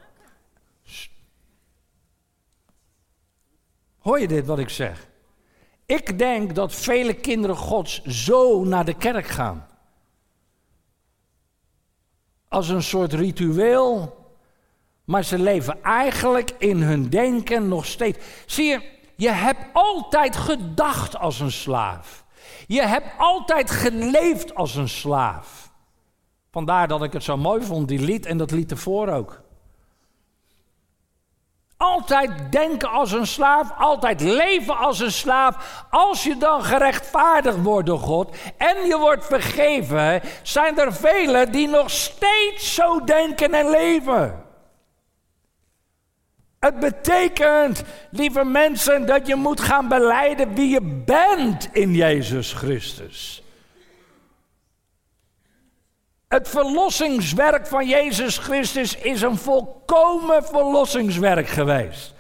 Hoor 4.00 4.20
je 4.20 4.28
dit 4.28 4.46
wat 4.46 4.60
ik 4.60 4.70
zeg? 4.70 5.12
Ik 5.86 6.20
denk 6.20 6.56
dat 6.56 6.74
vele 6.74 7.14
kinderen 7.14 7.56
Gods 7.56 8.04
zo 8.04 8.64
naar 8.64 8.86
de 8.86 8.94
kerk 8.94 9.28
gaan. 9.28 9.68
Als 12.48 12.70
een 12.70 12.84
soort 12.84 13.14
ritueel. 13.14 14.22
Maar 15.04 15.24
ze 15.24 15.40
leven 15.40 15.84
eigenlijk 15.84 16.52
in 16.58 16.82
hun 16.82 17.10
denken 17.10 17.68
nog 17.68 17.86
steeds. 17.86 18.18
Zie 18.46 18.66
je, 18.66 18.82
je 19.16 19.32
hebt 19.32 19.66
altijd 19.74 20.36
gedacht 20.36 21.18
als 21.18 21.40
een 21.40 21.52
slaaf. 21.52 22.26
Je 22.68 22.82
hebt 22.82 23.08
altijd 23.18 23.72
geleefd 23.72 24.56
als 24.56 24.76
een 24.76 24.90
slaaf. 24.90 25.72
Vandaar 26.52 26.88
dat 26.88 27.04
ik 27.04 27.14
het 27.14 27.24
zo 27.24 27.38
mooi 27.38 27.64
vond, 27.64 27.88
die 27.88 28.00
lied 28.00 28.26
en 28.26 28.38
dat 28.38 28.52
lied 28.52 28.72
ervoor 28.72 29.08
ook. 29.08 29.43
Altijd 31.84 32.52
denken 32.52 32.90
als 32.90 33.12
een 33.12 33.28
slaaf, 33.28 33.72
altijd 33.78 34.22
leven 34.22 34.78
als 34.78 35.00
een 35.00 35.12
slaaf. 35.12 35.86
Als 35.90 36.24
je 36.24 36.38
dan 36.38 36.64
gerechtvaardigd 36.64 37.62
wordt 37.62 37.88
door 37.88 38.00
God 38.00 38.36
en 38.58 38.86
je 38.86 38.98
wordt 38.98 39.26
vergeven, 39.26 40.22
zijn 40.44 40.80
er 40.80 40.94
velen 40.94 41.52
die 41.52 41.68
nog 41.68 41.90
steeds 41.92 42.74
zo 42.74 43.04
denken 43.04 43.54
en 43.54 43.70
leven. 43.70 44.44
Het 46.60 46.80
betekent, 46.80 47.84
lieve 48.12 48.44
mensen, 48.44 49.06
dat 49.06 49.28
je 49.28 49.36
moet 49.36 49.62
gaan 49.62 49.88
beleiden 49.88 50.54
wie 50.54 50.70
je 50.70 50.82
bent 51.06 51.70
in 51.72 51.96
Jezus 51.96 52.54
Christus. 52.54 53.43
Het 56.34 56.50
verlossingswerk 56.50 57.68
van 57.68 57.88
Jezus 57.88 58.38
Christus 58.38 58.96
is 58.96 59.22
een 59.22 59.38
volkomen 59.38 60.44
verlossingswerk 60.46 61.48
geweest. 61.48 62.14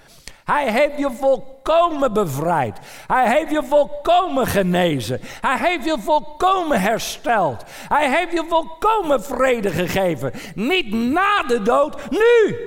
Hij 0.44 0.72
heeft 0.72 0.98
je 0.98 1.12
volkomen 1.12 2.14
bevrijd. 2.14 2.80
Hij 3.08 3.38
heeft 3.38 3.52
je 3.52 3.64
volkomen 3.64 4.48
genezen. 4.48 5.20
Hij 5.42 5.58
heeft 5.58 5.86
je 5.86 5.98
volkomen 6.00 6.82
hersteld. 6.82 7.64
Hij 7.68 8.10
heeft 8.10 8.32
je 8.32 8.46
volkomen 8.50 9.24
vrede 9.24 9.70
gegeven. 9.70 10.34
Niet 10.56 10.94
na 10.94 11.44
de 11.44 11.62
dood, 11.62 12.10
nu. 12.10 12.58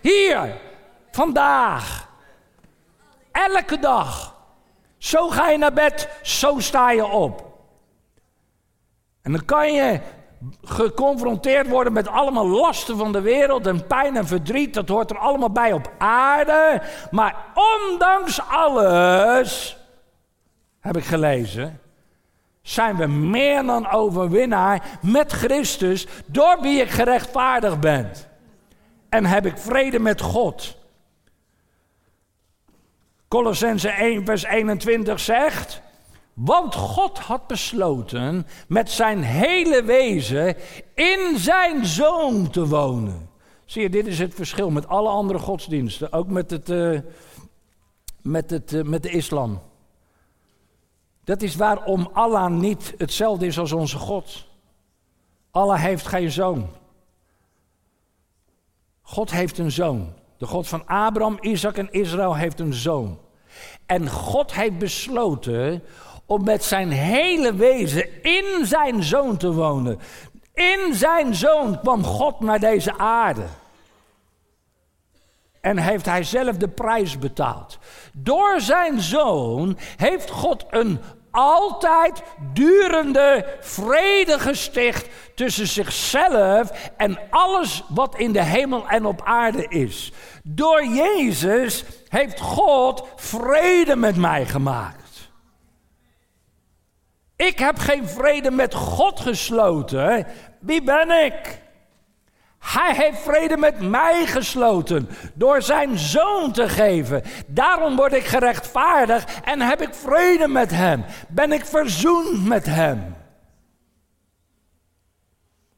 Hier, 0.00 0.60
vandaag. 1.10 2.08
Elke 3.32 3.78
dag. 3.78 4.36
Zo 4.98 5.28
ga 5.28 5.50
je 5.50 5.58
naar 5.58 5.72
bed, 5.72 6.08
zo 6.22 6.58
sta 6.58 6.90
je 6.90 7.06
op. 7.06 7.52
En 9.22 9.32
dan 9.32 9.44
kan 9.44 9.72
je 9.72 10.00
geconfronteerd 10.62 11.68
worden 11.68 11.92
met 11.92 12.08
allemaal 12.08 12.48
lasten 12.48 12.96
van 12.96 13.12
de 13.12 13.20
wereld 13.20 13.66
en 13.66 13.86
pijn 13.86 14.16
en 14.16 14.26
verdriet. 14.26 14.74
Dat 14.74 14.88
hoort 14.88 15.10
er 15.10 15.18
allemaal 15.18 15.50
bij 15.50 15.72
op 15.72 15.92
aarde. 15.98 16.82
Maar 17.10 17.36
ondanks 17.54 18.40
alles, 18.48 19.76
heb 20.80 20.96
ik 20.96 21.04
gelezen, 21.04 21.80
zijn 22.62 22.96
we 22.96 23.06
meer 23.06 23.62
dan 23.62 23.90
overwinnaar 23.90 24.98
met 25.02 25.32
Christus, 25.32 26.06
door 26.26 26.58
wie 26.60 26.80
ik 26.80 26.90
gerechtvaardigd 26.90 27.80
ben. 27.80 28.10
En 29.08 29.24
heb 29.24 29.46
ik 29.46 29.58
vrede 29.58 29.98
met 29.98 30.20
God. 30.20 30.76
Colossense 33.28 33.88
1, 33.88 34.24
vers 34.24 34.44
21 34.44 35.20
zegt. 35.20 35.82
Want 36.34 36.74
God 36.74 37.18
had 37.18 37.46
besloten 37.46 38.46
met 38.68 38.90
zijn 38.90 39.22
hele 39.22 39.82
wezen 39.82 40.56
in 40.94 41.38
zijn 41.38 41.86
zoon 41.86 42.50
te 42.50 42.66
wonen. 42.66 43.30
Zie 43.64 43.82
je, 43.82 43.90
dit 43.90 44.06
is 44.06 44.18
het 44.18 44.34
verschil 44.34 44.70
met 44.70 44.88
alle 44.88 45.08
andere 45.08 45.38
godsdiensten, 45.38 46.12
ook 46.12 46.28
met, 46.28 46.50
het, 46.50 46.70
uh, 46.70 47.00
met, 48.22 48.50
het, 48.50 48.72
uh, 48.72 48.82
met 48.82 49.02
de 49.02 49.10
islam. 49.10 49.60
Dat 51.24 51.42
is 51.42 51.56
waarom 51.56 52.10
Allah 52.12 52.50
niet 52.50 52.94
hetzelfde 52.98 53.46
is 53.46 53.58
als 53.58 53.72
onze 53.72 53.98
God. 53.98 54.46
Allah 55.50 55.80
heeft 55.80 56.06
geen 56.06 56.30
zoon. 56.30 56.68
God 59.02 59.30
heeft 59.30 59.58
een 59.58 59.70
zoon. 59.70 60.12
De 60.38 60.46
God 60.46 60.68
van 60.68 60.86
Abraham, 60.86 61.38
Isaac 61.40 61.76
en 61.76 61.92
Israël 61.92 62.34
heeft 62.34 62.60
een 62.60 62.74
zoon. 62.74 63.18
En 63.86 64.10
God 64.10 64.54
heeft 64.54 64.78
besloten 64.78 65.82
om 66.26 66.44
met 66.44 66.64
zijn 66.64 66.90
hele 66.90 67.54
wezen 67.54 68.22
in 68.22 68.66
zijn 68.66 69.02
zoon 69.02 69.36
te 69.36 69.52
wonen. 69.52 69.98
In 70.54 70.94
zijn 70.94 71.34
zoon 71.34 71.80
kwam 71.80 72.04
God 72.04 72.40
naar 72.40 72.60
deze 72.60 72.98
aarde. 72.98 73.44
En 75.60 75.78
heeft 75.78 76.04
hij 76.04 76.24
zelf 76.24 76.56
de 76.56 76.68
prijs 76.68 77.18
betaald. 77.18 77.78
Door 78.12 78.60
zijn 78.60 79.00
zoon 79.00 79.78
heeft 79.96 80.30
God 80.30 80.64
een 80.70 81.00
altijd 81.30 82.22
durende 82.52 83.56
vrede 83.60 84.38
gesticht 84.38 85.08
tussen 85.34 85.66
zichzelf 85.66 86.90
en 86.96 87.18
alles 87.30 87.84
wat 87.88 88.18
in 88.18 88.32
de 88.32 88.42
hemel 88.42 88.88
en 88.88 89.06
op 89.06 89.22
aarde 89.24 89.66
is. 89.68 90.12
Door 90.42 90.84
Jezus 90.84 91.84
heeft 92.08 92.40
God 92.40 93.04
vrede 93.16 93.96
met 93.96 94.16
mij 94.16 94.46
gemaakt. 94.46 95.03
Ik 97.36 97.58
heb 97.58 97.78
geen 97.78 98.08
vrede 98.08 98.50
met 98.50 98.74
God 98.74 99.20
gesloten. 99.20 100.26
Wie 100.60 100.82
ben 100.82 101.24
ik? 101.24 101.62
Hij 102.58 102.94
heeft 102.94 103.18
vrede 103.18 103.56
met 103.56 103.80
mij 103.80 104.26
gesloten 104.26 105.08
door 105.34 105.62
zijn 105.62 105.98
zoon 105.98 106.52
te 106.52 106.68
geven. 106.68 107.22
Daarom 107.46 107.96
word 107.96 108.12
ik 108.12 108.24
gerechtvaardigd 108.24 109.40
en 109.44 109.60
heb 109.60 109.82
ik 109.82 109.94
vrede 109.94 110.48
met 110.48 110.70
hem. 110.70 111.04
Ben 111.28 111.52
ik 111.52 111.64
verzoend 111.64 112.46
met 112.46 112.66
hem. 112.66 113.16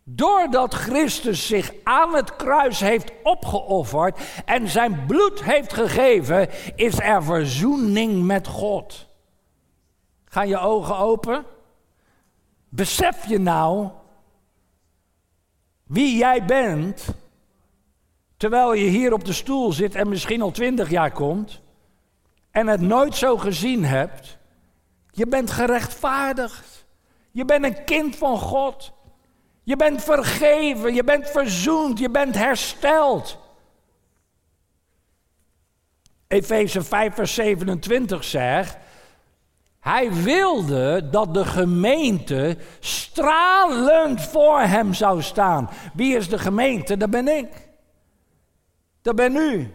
Doordat 0.05 0.75
Christus 0.75 1.47
zich 1.47 1.73
aan 1.85 2.15
het 2.15 2.37
kruis 2.37 2.81
heeft 2.81 3.13
opgeofferd 3.23 4.19
en 4.45 4.69
zijn 4.69 5.05
bloed 5.07 5.43
heeft 5.43 5.73
gegeven, 5.73 6.49
is 6.77 7.01
er 7.01 7.25
verzoening 7.25 8.25
met 8.25 8.47
God. 8.47 9.06
Gaan 10.29 10.49
je 10.49 10.59
ogen 10.59 10.97
open? 10.97 11.45
Besef 12.69 13.27
je 13.27 13.39
nou 13.39 13.89
wie 15.85 16.17
jij 16.17 16.45
bent 16.45 17.15
Terwijl 18.37 18.73
je 18.73 18.89
hier 18.89 19.13
op 19.13 19.25
de 19.25 19.33
stoel 19.33 19.73
zit 19.73 19.95
en 19.95 20.09
misschien 20.09 20.43
al 20.43 20.51
twintig 20.51 20.91
jaar 20.91 21.13
komt 21.13 21.61
en 22.51 22.67
het 22.67 22.81
nooit 22.81 23.15
zo 23.15 23.37
gezien 23.37 23.85
hebt. 23.85 24.39
Je 25.11 25.27
bent 25.27 25.51
gerechtvaardigd. 25.51 26.87
Je 27.31 27.45
bent 27.45 27.65
een 27.65 27.85
kind 27.85 28.17
van 28.17 28.39
God. 28.39 28.93
Je 29.63 29.77
bent 29.77 30.03
vergeven, 30.03 30.95
je 30.95 31.05
bent 31.05 31.31
verzoend, 31.31 31.99
je 31.99 32.11
bent 32.11 32.35
hersteld. 32.35 33.39
Efeze 36.27 36.83
5, 36.83 37.15
vers 37.15 37.35
27 37.35 38.25
zegt: 38.25 38.77
Hij 39.87 40.13
wilde 40.13 41.09
dat 41.11 41.35
de 41.35 41.45
gemeente 41.45 42.57
stralend 42.81 44.23
voor 44.23 44.61
hem 44.61 44.95
zou 44.95 45.23
staan. 45.23 45.71
Wie 45.95 46.17
is 46.17 46.29
de 46.29 46.39
gemeente? 46.39 46.97
Dat 46.97 47.11
ben 47.11 47.29
ik. 47.29 47.49
Dat 49.03 49.17
ben 49.17 49.37
u. 49.37 49.75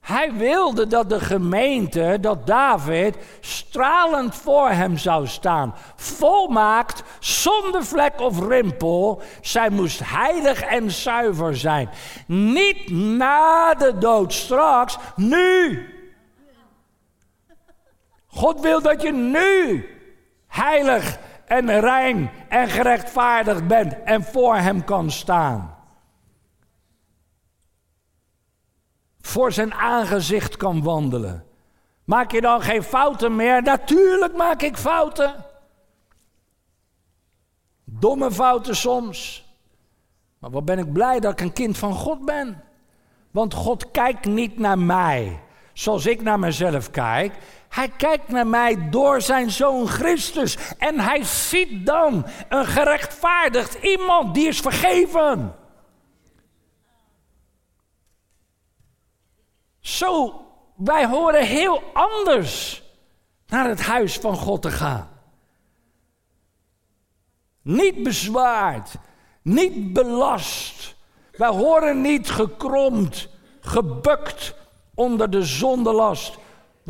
Hij 0.00 0.32
wilde 0.32 0.86
dat 0.86 1.08
de 1.08 1.20
gemeente, 1.20 2.18
dat 2.20 2.46
David, 2.46 3.16
stralend 3.40 4.34
voor 4.34 4.68
hem 4.68 4.96
zou 4.96 5.26
staan. 5.26 5.74
Volmaakt, 5.96 7.02
zonder 7.18 7.84
vlek 7.84 8.20
of 8.20 8.48
rimpel. 8.48 9.22
Zij 9.40 9.70
moest 9.70 10.00
heilig 10.04 10.60
en 10.60 10.90
zuiver 10.90 11.56
zijn. 11.56 11.90
Niet 12.26 12.90
na 12.90 13.74
de 13.74 13.98
dood 13.98 14.32
straks, 14.32 14.98
nu. 15.16 15.99
God 18.30 18.60
wil 18.60 18.82
dat 18.82 19.02
je 19.02 19.12
nu 19.12 19.88
heilig 20.46 21.18
en 21.46 21.80
rein 21.80 22.30
en 22.48 22.68
gerechtvaardigd 22.68 23.66
bent 23.66 24.02
en 24.02 24.22
voor 24.22 24.56
hem 24.56 24.84
kan 24.84 25.10
staan. 25.10 25.78
voor 29.30 29.52
zijn 29.52 29.74
aangezicht 29.74 30.56
kan 30.56 30.82
wandelen. 30.82 31.44
Maak 32.04 32.32
je 32.32 32.40
dan 32.40 32.62
geen 32.62 32.82
fouten 32.82 33.36
meer? 33.36 33.62
Natuurlijk 33.62 34.36
maak 34.36 34.62
ik 34.62 34.76
fouten. 34.76 35.44
Domme 37.84 38.30
fouten 38.32 38.76
soms. 38.76 39.48
Maar 40.38 40.50
wat 40.50 40.64
ben 40.64 40.78
ik 40.78 40.92
blij 40.92 41.20
dat 41.20 41.32
ik 41.32 41.40
een 41.40 41.52
kind 41.52 41.78
van 41.78 41.94
God 41.94 42.24
ben. 42.24 42.62
Want 43.30 43.54
God 43.54 43.90
kijkt 43.90 44.24
niet 44.24 44.58
naar 44.58 44.78
mij 44.78 45.40
zoals 45.72 46.06
ik 46.06 46.22
naar 46.22 46.38
mezelf 46.38 46.90
kijk. 46.90 47.34
Hij 47.70 47.88
kijkt 47.88 48.28
naar 48.28 48.46
mij 48.46 48.90
door 48.90 49.22
zijn 49.22 49.50
zoon 49.50 49.88
Christus. 49.88 50.56
En 50.78 51.00
hij 51.00 51.24
ziet 51.24 51.86
dan 51.86 52.26
een 52.48 52.66
gerechtvaardigd 52.66 53.74
iemand 53.74 54.34
die 54.34 54.48
is 54.48 54.60
vergeven. 54.60 55.54
Zo, 59.80 60.44
wij 60.76 61.06
horen 61.06 61.46
heel 61.46 61.82
anders 61.92 62.82
naar 63.46 63.68
het 63.68 63.80
huis 63.80 64.18
van 64.18 64.36
God 64.36 64.62
te 64.62 64.70
gaan. 64.70 65.08
Niet 67.62 68.02
bezwaard, 68.02 68.94
niet 69.42 69.92
belast. 69.92 70.96
Wij 71.32 71.48
horen 71.48 72.00
niet 72.00 72.30
gekromd, 72.30 73.28
gebukt 73.60 74.54
onder 74.94 75.30
de 75.30 75.42
zondelast. 75.42 76.38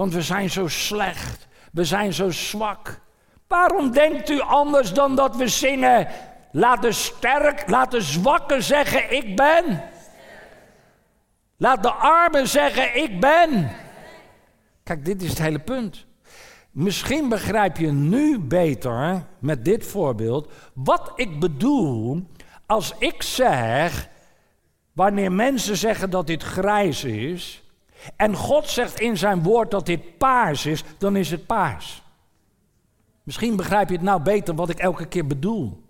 Want 0.01 0.15
we 0.15 0.23
zijn 0.23 0.51
zo 0.51 0.69
slecht, 0.69 1.49
we 1.73 1.85
zijn 1.85 2.13
zo 2.13 2.31
zwak. 2.31 3.01
Waarom 3.47 3.91
denkt 3.91 4.31
u 4.31 4.41
anders 4.41 4.93
dan 4.93 5.17
dat 5.17 5.37
we 5.37 5.49
zingen? 5.49 6.09
Laat 6.53 6.83
de 6.83 6.93
sterk, 6.93 7.69
laat 7.69 7.91
de 7.91 8.01
zwakke 8.01 8.61
zeggen: 8.61 9.17
Ik 9.17 9.37
ben. 9.37 9.83
Laat 11.57 11.83
de 11.83 11.93
armen 11.93 12.49
zeggen, 12.49 13.03
ik 13.03 13.21
ben. 13.21 13.71
Kijk, 14.83 15.05
dit 15.05 15.23
is 15.23 15.29
het 15.29 15.39
hele 15.39 15.59
punt. 15.59 16.07
Misschien 16.71 17.29
begrijp 17.29 17.77
je 17.77 17.93
nu 17.93 18.39
beter 18.39 19.27
met 19.39 19.65
dit 19.65 19.87
voorbeeld 19.87 20.53
wat 20.75 21.13
ik 21.15 21.41
bedoel 21.41 22.27
als 22.67 22.95
ik 22.99 23.23
zeg, 23.23 24.09
wanneer 24.93 25.33
mensen 25.33 25.77
zeggen 25.77 26.11
dat 26.11 26.27
dit 26.27 26.43
grijs 26.43 27.05
is, 27.05 27.60
en 28.17 28.37
God 28.37 28.69
zegt 28.69 29.01
in 29.01 29.17
zijn 29.17 29.43
woord 29.43 29.71
dat 29.71 29.87
dit 29.87 30.19
paars 30.19 30.67
is, 30.67 30.85
dan 30.99 31.17
is 31.17 31.31
het 31.31 31.47
paars. 31.47 32.03
Misschien 33.23 33.57
begrijp 33.57 33.89
je 33.89 33.95
het 33.95 34.05
nou 34.05 34.23
beter 34.23 34.55
wat 34.55 34.69
ik 34.69 34.79
elke 34.79 35.07
keer 35.07 35.27
bedoel. 35.27 35.83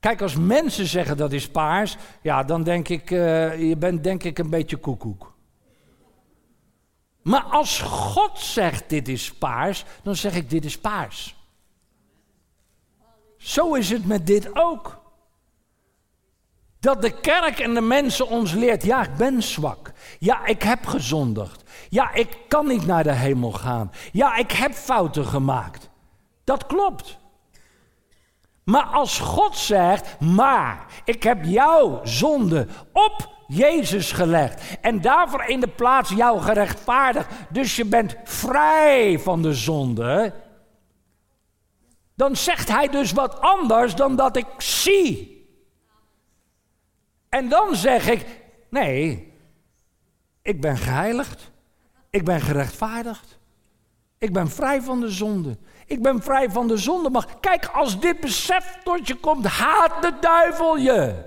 Kijk, 0.00 0.22
als 0.22 0.36
mensen 0.36 0.86
zeggen 0.86 1.16
dat 1.16 1.32
is 1.32 1.48
paars, 1.48 1.96
ja, 2.22 2.42
dan 2.42 2.62
denk 2.62 2.88
ik, 2.88 3.10
uh, 3.10 3.68
je 3.68 3.76
bent 3.76 4.04
denk 4.04 4.22
ik 4.22 4.38
een 4.38 4.50
beetje 4.50 4.76
koekoek. 4.76 5.32
Maar 7.22 7.42
als 7.42 7.80
God 7.80 8.38
zegt 8.38 8.88
dit 8.88 9.08
is 9.08 9.32
paars, 9.34 9.84
dan 10.02 10.16
zeg 10.16 10.34
ik 10.34 10.50
dit 10.50 10.64
is 10.64 10.78
paars. 10.78 11.36
Zo 13.36 13.74
is 13.74 13.90
het 13.90 14.06
met 14.06 14.26
dit 14.26 14.50
ook. 14.56 15.01
Dat 16.82 17.02
de 17.02 17.20
kerk 17.20 17.58
en 17.58 17.74
de 17.74 17.80
mensen 17.80 18.28
ons 18.28 18.52
leert, 18.52 18.84
ja, 18.84 19.02
ik 19.02 19.16
ben 19.16 19.42
zwak. 19.42 19.92
Ja, 20.18 20.46
ik 20.46 20.62
heb 20.62 20.86
gezondigd. 20.86 21.62
Ja, 21.88 22.14
ik 22.14 22.36
kan 22.48 22.66
niet 22.66 22.86
naar 22.86 23.02
de 23.02 23.12
hemel 23.12 23.52
gaan. 23.52 23.92
Ja, 24.12 24.36
ik 24.36 24.52
heb 24.52 24.72
fouten 24.72 25.26
gemaakt. 25.26 25.90
Dat 26.44 26.66
klopt. 26.66 27.18
Maar 28.64 28.82
als 28.82 29.18
God 29.18 29.56
zegt, 29.56 30.20
maar 30.20 30.86
ik 31.04 31.22
heb 31.22 31.44
jouw 31.44 32.00
zonde 32.04 32.66
op 32.92 33.28
Jezus 33.46 34.12
gelegd 34.12 34.80
en 34.80 35.00
daarvoor 35.00 35.44
in 35.44 35.60
de 35.60 35.68
plaats 35.68 36.10
jou 36.10 36.40
gerechtvaardigd, 36.40 37.28
dus 37.48 37.76
je 37.76 37.84
bent 37.84 38.16
vrij 38.24 39.18
van 39.18 39.42
de 39.42 39.54
zonde, 39.54 40.32
dan 42.14 42.36
zegt 42.36 42.68
hij 42.68 42.88
dus 42.88 43.12
wat 43.12 43.40
anders 43.40 43.94
dan 43.94 44.16
dat 44.16 44.36
ik 44.36 44.46
zie. 44.58 45.41
En 47.32 47.48
dan 47.48 47.76
zeg 47.76 48.08
ik, 48.08 48.26
nee, 48.70 49.32
ik 50.42 50.60
ben 50.60 50.76
geheiligd, 50.76 51.50
ik 52.10 52.24
ben 52.24 52.40
gerechtvaardigd, 52.40 53.38
ik 54.18 54.32
ben 54.32 54.50
vrij 54.50 54.82
van 54.82 55.00
de 55.00 55.10
zonde. 55.10 55.58
Ik 55.86 56.02
ben 56.02 56.22
vrij 56.22 56.50
van 56.50 56.68
de 56.68 56.76
zonde. 56.76 57.10
Maar 57.10 57.26
kijk, 57.40 57.66
als 57.66 58.00
dit 58.00 58.20
besef 58.20 58.78
tot 58.84 59.06
je 59.06 59.14
komt, 59.14 59.46
haat 59.46 60.02
de 60.02 60.12
duivel 60.20 60.76
je. 60.76 61.24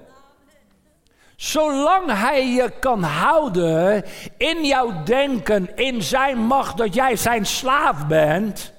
Zolang 1.36 2.12
hij 2.12 2.48
je 2.48 2.80
kan 2.80 3.04
houden 3.04 4.04
in 4.38 4.65
jouw 4.65 5.04
denken, 5.04 5.76
in 5.76 6.04
zijn 6.04 6.38
macht, 6.38 6.78
dat 6.78 6.94
jij 6.94 7.15
zijn 7.15 7.46
slaaf 7.46 8.08
bent, 8.08 8.74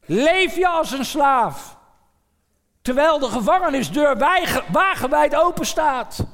leef 0.00 0.56
je 0.56 0.68
als 0.68 0.92
een 0.92 1.04
slaaf. 1.04 1.77
Terwijl 2.88 3.18
de 3.18 3.28
gevangenisdeur 3.28 4.18
wagenwijd 4.72 5.36
open 5.36 5.66
staat. 5.66 6.26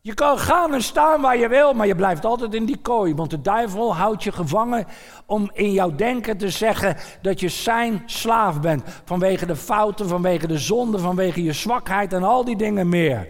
Je 0.00 0.14
kan 0.14 0.38
gaan 0.38 0.74
en 0.74 0.82
staan 0.82 1.20
waar 1.20 1.36
je 1.36 1.48
wil, 1.48 1.72
maar 1.72 1.86
je 1.86 1.94
blijft 1.94 2.24
altijd 2.24 2.54
in 2.54 2.64
die 2.64 2.76
kooi. 2.76 3.14
Want 3.14 3.30
de 3.30 3.40
duivel 3.40 3.96
houdt 3.96 4.24
je 4.24 4.32
gevangen 4.32 4.86
om 5.26 5.50
in 5.52 5.72
jouw 5.72 5.94
denken 5.94 6.36
te 6.36 6.50
zeggen 6.50 6.96
dat 7.22 7.40
je 7.40 7.48
zijn 7.48 8.02
slaaf 8.06 8.60
bent. 8.60 8.82
Vanwege 9.04 9.46
de 9.46 9.56
fouten, 9.56 10.08
vanwege 10.08 10.46
de 10.46 10.58
zonde, 10.58 10.98
vanwege 10.98 11.42
je 11.42 11.52
zwakheid 11.52 12.12
en 12.12 12.22
al 12.22 12.44
die 12.44 12.56
dingen 12.56 12.88
meer. 12.88 13.28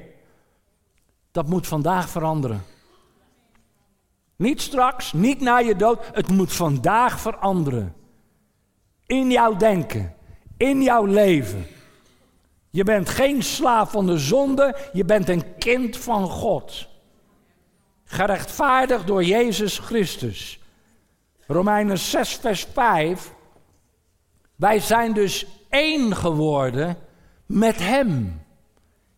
Dat 1.32 1.48
moet 1.48 1.66
vandaag 1.66 2.08
veranderen. 2.08 2.64
Niet 4.36 4.60
straks, 4.60 5.12
niet 5.12 5.40
na 5.40 5.58
je 5.58 5.76
dood. 5.76 5.98
Het 6.12 6.28
moet 6.28 6.52
vandaag 6.52 7.20
veranderen. 7.20 7.94
In 9.06 9.30
jouw 9.30 9.56
denken, 9.56 10.14
in 10.64 10.82
jouw 10.82 11.04
leven. 11.04 11.66
Je 12.70 12.84
bent 12.84 13.08
geen 13.08 13.42
slaaf 13.42 13.90
van 13.90 14.06
de 14.06 14.18
zonde, 14.18 14.76
je 14.92 15.04
bent 15.04 15.28
een 15.28 15.58
kind 15.58 15.96
van 15.96 16.28
God. 16.28 16.88
Gerechtvaardigd 18.04 19.06
door 19.06 19.24
Jezus 19.24 19.78
Christus. 19.78 20.58
Romeinen 21.46 21.98
6, 21.98 22.34
vers 22.34 22.66
5. 22.72 23.32
Wij 24.56 24.80
zijn 24.80 25.12
dus 25.12 25.46
één 25.68 26.16
geworden 26.16 26.96
met 27.46 27.78
Hem. 27.78 28.42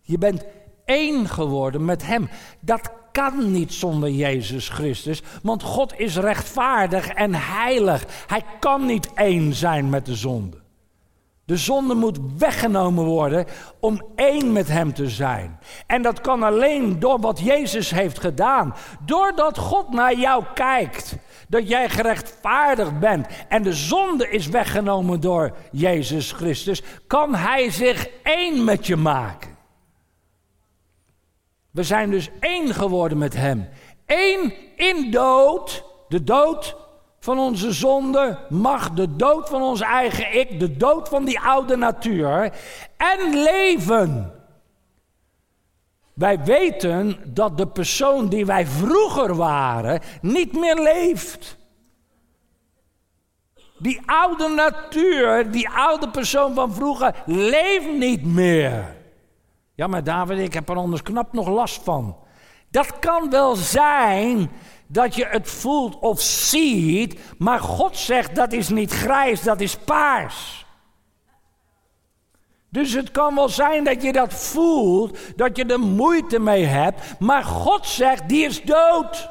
Je 0.03 0.19
bent 0.19 0.45
één 0.85 1.29
geworden 1.29 1.85
met 1.85 2.07
Hem. 2.07 2.29
Dat 2.61 2.91
kan 3.13 3.51
niet 3.51 3.73
zonder 3.73 4.11
Jezus 4.11 4.69
Christus, 4.69 5.23
want 5.43 5.63
God 5.63 5.99
is 5.99 6.17
rechtvaardig 6.17 7.09
en 7.09 7.35
heilig. 7.35 8.05
Hij 8.27 8.45
kan 8.61 8.87
niet 8.87 9.13
één 9.15 9.55
zijn 9.55 9.89
met 9.91 10.07
de 10.07 10.15
zonde. 10.15 10.65
De 11.47 11.57
zonde 11.57 11.95
moet 11.95 12.19
weggenomen 12.39 13.05
worden 13.05 13.47
om 13.81 14.03
één 14.15 14.53
met 14.53 14.69
Hem 14.69 14.95
te 14.95 15.09
zijn. 15.09 15.59
En 15.87 16.03
dat 16.03 16.21
kan 16.21 16.43
alleen 16.43 16.99
door 16.99 17.21
wat 17.21 17.41
Jezus 17.41 17.91
heeft 17.91 18.19
gedaan. 18.19 18.75
Doordat 19.01 19.59
God 19.59 19.91
naar 19.91 20.15
jou 20.15 20.45
kijkt. 20.55 21.17
Dat 21.49 21.69
jij 21.69 21.89
gerechtvaardigd 21.89 23.01
bent 23.01 23.27
en 23.49 23.63
de 23.63 23.73
zonde 23.73 24.31
is 24.31 24.47
weggenomen 24.47 25.21
door 25.21 25.57
Jezus 25.73 26.33
Christus, 26.33 26.83
kan 27.07 27.35
Hij 27.35 27.71
zich 27.71 28.09
één 28.23 28.65
met 28.65 28.87
je 28.87 28.97
maken. 28.97 29.57
We 31.71 31.83
zijn 31.83 32.11
dus 32.11 32.31
één 32.41 32.75
geworden 32.75 33.19
met 33.19 33.35
Hem. 33.35 33.69
Eén 34.07 34.55
in 34.77 35.11
dood, 35.11 35.85
de 36.09 36.25
dood 36.25 36.86
van 37.27 37.39
onze 37.39 37.73
zonde, 37.73 38.39
macht, 38.49 38.97
de 38.97 39.17
dood 39.17 39.49
van 39.49 39.63
ons 39.63 39.81
eigen 39.81 40.39
ik, 40.39 40.61
de 40.61 40.77
dood 40.77 41.09
van 41.09 41.25
die 41.25 41.41
oude 41.41 41.77
natuur 41.77 42.53
en 42.97 43.43
leven. 43.43 44.33
Wij 46.15 46.45
weten 46.45 47.17
dat 47.35 47.59
de 47.59 47.67
persoon 47.67 48.29
die 48.29 48.47
wij 48.47 48.67
vroeger 48.67 49.37
waren 49.37 50.01
niet 50.21 50.53
meer 50.53 50.83
leeft. 50.83 51.59
Die 53.79 54.01
oude 54.07 54.49
natuur, 54.49 55.51
die 55.51 55.69
oude 55.69 56.09
persoon 56.09 56.55
van 56.55 56.73
vroeger 56.73 57.15
leeft 57.25 57.93
niet 57.93 58.25
meer. 58.25 58.97
Ja, 59.75 59.87
maar 59.87 60.05
David, 60.05 60.39
ik 60.39 60.55
heb 60.55 60.69
er 60.69 60.77
anders 60.77 61.03
knap 61.03 61.33
nog 61.33 61.49
last 61.49 61.83
van. 61.83 62.17
Dat 62.77 62.99
kan 62.99 63.31
wel 63.31 63.57
zijn 63.57 64.51
dat 64.87 65.15
je 65.15 65.27
het 65.27 65.51
voelt 65.51 65.99
of 65.99 66.21
ziet, 66.21 67.19
maar 67.39 67.61
God 67.61 67.97
zegt 67.97 68.35
dat 68.35 68.53
is 68.53 68.69
niet 68.69 68.93
grijs, 68.93 69.43
dat 69.43 69.61
is 69.61 69.77
paars. 69.77 70.67
Dus 72.69 72.93
het 72.93 73.11
kan 73.11 73.35
wel 73.35 73.49
zijn 73.49 73.85
dat 73.85 74.03
je 74.03 74.13
dat 74.13 74.35
voelt, 74.35 75.19
dat 75.37 75.57
je 75.57 75.65
er 75.65 75.81
moeite 75.81 76.39
mee 76.39 76.65
hebt, 76.65 77.21
maar 77.21 77.45
God 77.45 77.87
zegt 77.87 78.29
die 78.29 78.45
is 78.45 78.63
dood. 78.63 79.31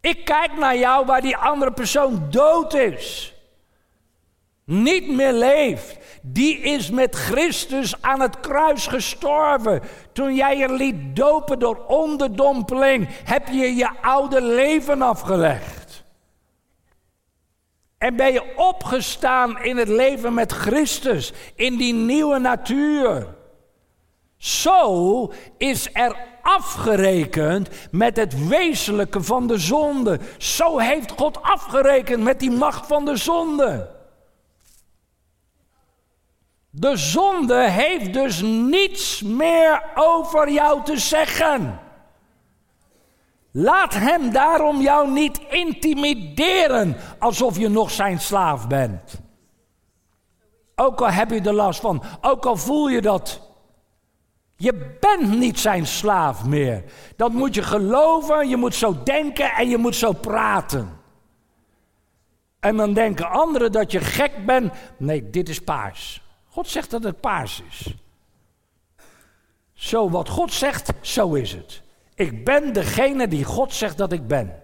Ik 0.00 0.24
kijk 0.24 0.58
naar 0.58 0.76
jou 0.76 1.06
waar 1.06 1.20
die 1.20 1.36
andere 1.36 1.72
persoon 1.72 2.26
dood 2.30 2.74
is. 2.74 3.35
Niet 4.66 5.08
meer 5.08 5.32
leeft. 5.32 5.96
Die 6.22 6.58
is 6.58 6.90
met 6.90 7.14
Christus 7.14 8.02
aan 8.02 8.20
het 8.20 8.40
kruis 8.40 8.86
gestorven. 8.86 9.82
Toen 10.12 10.34
jij 10.34 10.56
je 10.56 10.72
liet 10.72 11.16
dopen 11.16 11.58
door 11.58 11.84
onderdompeling, 11.86 13.08
heb 13.24 13.48
je 13.48 13.74
je 13.76 13.90
oude 14.00 14.42
leven 14.42 15.02
afgelegd. 15.02 16.04
En 17.98 18.16
ben 18.16 18.32
je 18.32 18.54
opgestaan 18.56 19.62
in 19.62 19.76
het 19.76 19.88
leven 19.88 20.34
met 20.34 20.52
Christus, 20.52 21.32
in 21.54 21.76
die 21.76 21.94
nieuwe 21.94 22.38
natuur. 22.38 23.34
Zo 24.36 25.32
is 25.58 25.88
er 25.92 26.16
afgerekend 26.42 27.68
met 27.90 28.16
het 28.16 28.48
wezenlijke 28.48 29.22
van 29.22 29.46
de 29.46 29.58
zonde. 29.58 30.18
Zo 30.38 30.78
heeft 30.78 31.10
God 31.10 31.42
afgerekend 31.42 32.22
met 32.22 32.40
die 32.40 32.50
macht 32.50 32.86
van 32.86 33.04
de 33.04 33.16
zonde. 33.16 33.95
De 36.78 36.96
zonde 36.96 37.70
heeft 37.70 38.12
dus 38.12 38.40
niets 38.42 39.22
meer 39.22 39.82
over 39.94 40.50
jou 40.50 40.84
te 40.84 40.98
zeggen. 40.98 41.80
Laat 43.50 43.94
hem 43.94 44.30
daarom 44.32 44.80
jou 44.80 45.10
niet 45.10 45.40
intimideren 45.48 46.96
alsof 47.18 47.58
je 47.58 47.68
nog 47.68 47.90
zijn 47.90 48.20
slaaf 48.20 48.68
bent. 48.68 49.20
Ook 50.74 51.00
al 51.00 51.10
heb 51.10 51.30
je 51.30 51.40
er 51.40 51.52
last 51.52 51.80
van, 51.80 52.02
ook 52.20 52.46
al 52.46 52.56
voel 52.56 52.88
je 52.88 53.00
dat. 53.00 53.40
Je 54.56 54.96
bent 55.00 55.38
niet 55.38 55.58
zijn 55.58 55.86
slaaf 55.86 56.44
meer. 56.44 56.84
Dat 57.16 57.32
moet 57.32 57.54
je 57.54 57.62
geloven, 57.62 58.48
je 58.48 58.56
moet 58.56 58.74
zo 58.74 59.02
denken 59.02 59.50
en 59.50 59.68
je 59.68 59.78
moet 59.78 59.96
zo 59.96 60.12
praten. 60.12 61.00
En 62.60 62.76
dan 62.76 62.92
denken 62.92 63.30
anderen 63.30 63.72
dat 63.72 63.92
je 63.92 64.00
gek 64.00 64.46
bent. 64.46 64.72
Nee, 64.96 65.30
dit 65.30 65.48
is 65.48 65.60
paars. 65.60 66.24
God 66.56 66.68
zegt 66.68 66.90
dat 66.90 67.02
het 67.02 67.20
paars 67.20 67.62
is. 67.70 67.94
Zo 69.72 70.10
wat 70.10 70.28
God 70.28 70.52
zegt, 70.52 70.92
zo 71.00 71.34
is 71.34 71.52
het. 71.52 71.82
Ik 72.14 72.44
ben 72.44 72.72
degene 72.72 73.28
die 73.28 73.44
God 73.44 73.72
zegt 73.72 73.96
dat 73.98 74.12
ik 74.12 74.26
ben. 74.26 74.62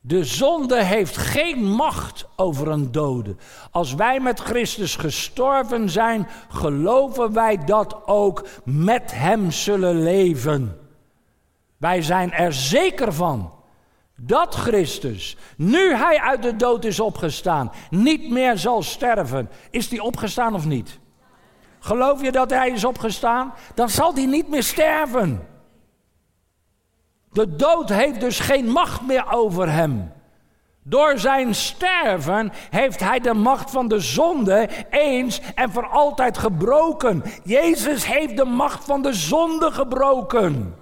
De 0.00 0.24
zonde 0.24 0.84
heeft 0.84 1.16
geen 1.16 1.64
macht 1.64 2.26
over 2.36 2.68
een 2.68 2.92
dode. 2.92 3.36
Als 3.70 3.94
wij 3.94 4.20
met 4.20 4.40
Christus 4.40 4.96
gestorven 4.96 5.90
zijn, 5.90 6.28
geloven 6.48 7.32
wij 7.32 7.64
dat 7.64 8.06
ook 8.06 8.46
met 8.64 9.12
Hem 9.14 9.50
zullen 9.50 10.02
leven. 10.02 10.78
Wij 11.76 12.02
zijn 12.02 12.32
er 12.32 12.52
zeker 12.52 13.12
van 13.12 13.57
dat 14.20 14.54
Christus, 14.54 15.36
nu 15.56 15.94
hij 15.94 16.20
uit 16.20 16.42
de 16.42 16.56
dood 16.56 16.84
is 16.84 17.00
opgestaan, 17.00 17.72
niet 17.90 18.30
meer 18.30 18.58
zal 18.58 18.82
sterven. 18.82 19.50
Is 19.70 19.90
hij 19.90 19.98
opgestaan 19.98 20.54
of 20.54 20.66
niet? 20.66 20.98
Geloof 21.78 22.22
je 22.22 22.32
dat 22.32 22.50
hij 22.50 22.70
is 22.70 22.84
opgestaan? 22.84 23.54
Dan 23.74 23.88
zal 23.88 24.14
hij 24.14 24.26
niet 24.26 24.48
meer 24.48 24.62
sterven. 24.62 25.46
De 27.32 27.56
dood 27.56 27.88
heeft 27.88 28.20
dus 28.20 28.40
geen 28.40 28.68
macht 28.70 29.06
meer 29.06 29.32
over 29.32 29.72
hem. 29.72 30.12
Door 30.82 31.18
zijn 31.18 31.54
sterven 31.54 32.52
heeft 32.70 33.00
hij 33.00 33.20
de 33.20 33.34
macht 33.34 33.70
van 33.70 33.88
de 33.88 34.00
zonde 34.00 34.68
eens 34.90 35.40
en 35.54 35.70
voor 35.70 35.86
altijd 35.88 36.38
gebroken. 36.38 37.22
Jezus 37.44 38.06
heeft 38.06 38.36
de 38.36 38.44
macht 38.44 38.84
van 38.84 39.02
de 39.02 39.12
zonde 39.12 39.70
gebroken. 39.70 40.74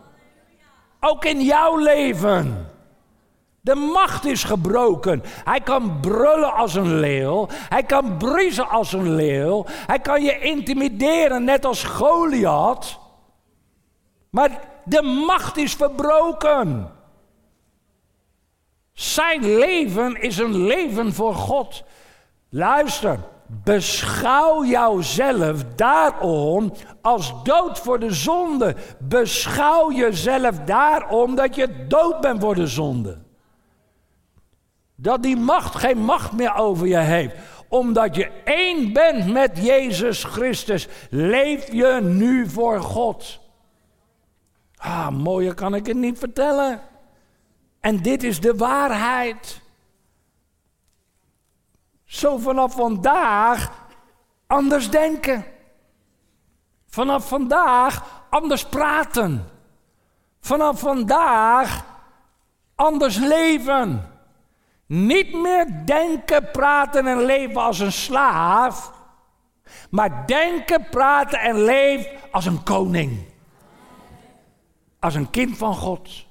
Ook 1.01 1.25
in 1.25 1.41
jouw 1.41 1.77
leven. 1.77 2.75
De 3.67 3.75
macht 3.75 4.25
is 4.25 4.45
gebroken. 4.45 5.23
Hij 5.45 5.61
kan 5.61 6.01
brullen 6.01 6.53
als 6.55 6.75
een 6.75 6.99
leeuw. 6.99 7.47
Hij 7.51 7.83
kan 7.83 8.17
briezen 8.17 8.69
als 8.69 8.93
een 8.93 9.15
leeuw. 9.15 9.65
Hij 9.69 9.99
kan 9.99 10.23
je 10.23 10.39
intimideren, 10.39 11.45
net 11.45 11.65
als 11.65 11.85
Goliath. 11.85 12.99
Maar 14.31 14.61
de 14.85 15.03
macht 15.03 15.57
is 15.57 15.75
verbroken. 15.75 16.91
Zijn 18.93 19.57
leven 19.59 20.21
is 20.21 20.39
een 20.39 20.67
leven 20.67 21.13
voor 21.13 21.35
God. 21.35 21.85
Luister, 22.49 23.19
beschouw 23.47 24.65
jouzelf 24.65 25.65
daarom 25.77 26.73
als 27.03 27.35
dood 27.43 27.79
voor 27.79 27.99
de 27.99 28.11
zonde. 28.11 28.77
Beschouw 28.99 29.93
jezelf 29.93 30.59
daarom 30.59 31.35
dat 31.35 31.55
je 31.55 31.87
dood 31.87 32.21
bent 32.21 32.41
voor 32.41 32.55
de 32.55 32.67
zonde. 32.67 33.25
Dat 34.97 35.23
die 35.23 35.37
macht 35.37 35.75
geen 35.75 35.99
macht 35.99 36.33
meer 36.33 36.55
over 36.55 36.87
je 36.87 36.99
heeft. 36.99 37.35
Omdat 37.69 38.15
je 38.15 38.31
één 38.45 38.93
bent 38.93 39.33
met 39.33 39.59
Jezus 39.59 40.25
Christus, 40.25 40.89
leef 41.11 41.73
je 41.73 42.01
nu 42.03 42.49
voor 42.49 42.81
God. 42.81 43.41
Ah, 44.77 45.09
mooier 45.09 45.55
kan 45.55 45.75
ik 45.75 45.87
het 45.87 45.97
niet 45.97 46.19
vertellen. 46.19 46.81
En 47.81 48.03
dit 48.03 48.23
is 48.23 48.41
de 48.41 48.55
waarheid. 48.55 49.61
Zo 52.05 52.37
vanaf 52.37 52.75
vandaag 52.75 53.71
anders 54.47 54.91
denken. 54.91 55.45
Vanaf 56.87 57.29
vandaag 57.29 58.25
anders 58.31 58.65
praten. 58.65 59.49
Vanaf 60.41 60.81
vandaag 60.81 61.85
anders 62.75 63.17
leven. 63.17 64.16
Niet 64.87 65.33
meer 65.33 65.67
denken, 65.85 66.51
praten 66.51 67.07
en 67.07 67.25
leven 67.25 67.63
als 67.63 67.79
een 67.79 67.93
slaaf, 67.93 68.93
maar 69.91 70.27
denken, 70.27 70.87
praten 70.91 71.41
en 71.41 71.65
leven 71.65 72.11
als 72.31 72.47
een 72.47 72.63
koning. 72.63 73.25
Als 74.99 75.15
een 75.15 75.31
kind 75.31 75.57
van 75.57 75.75
God. 75.75 76.27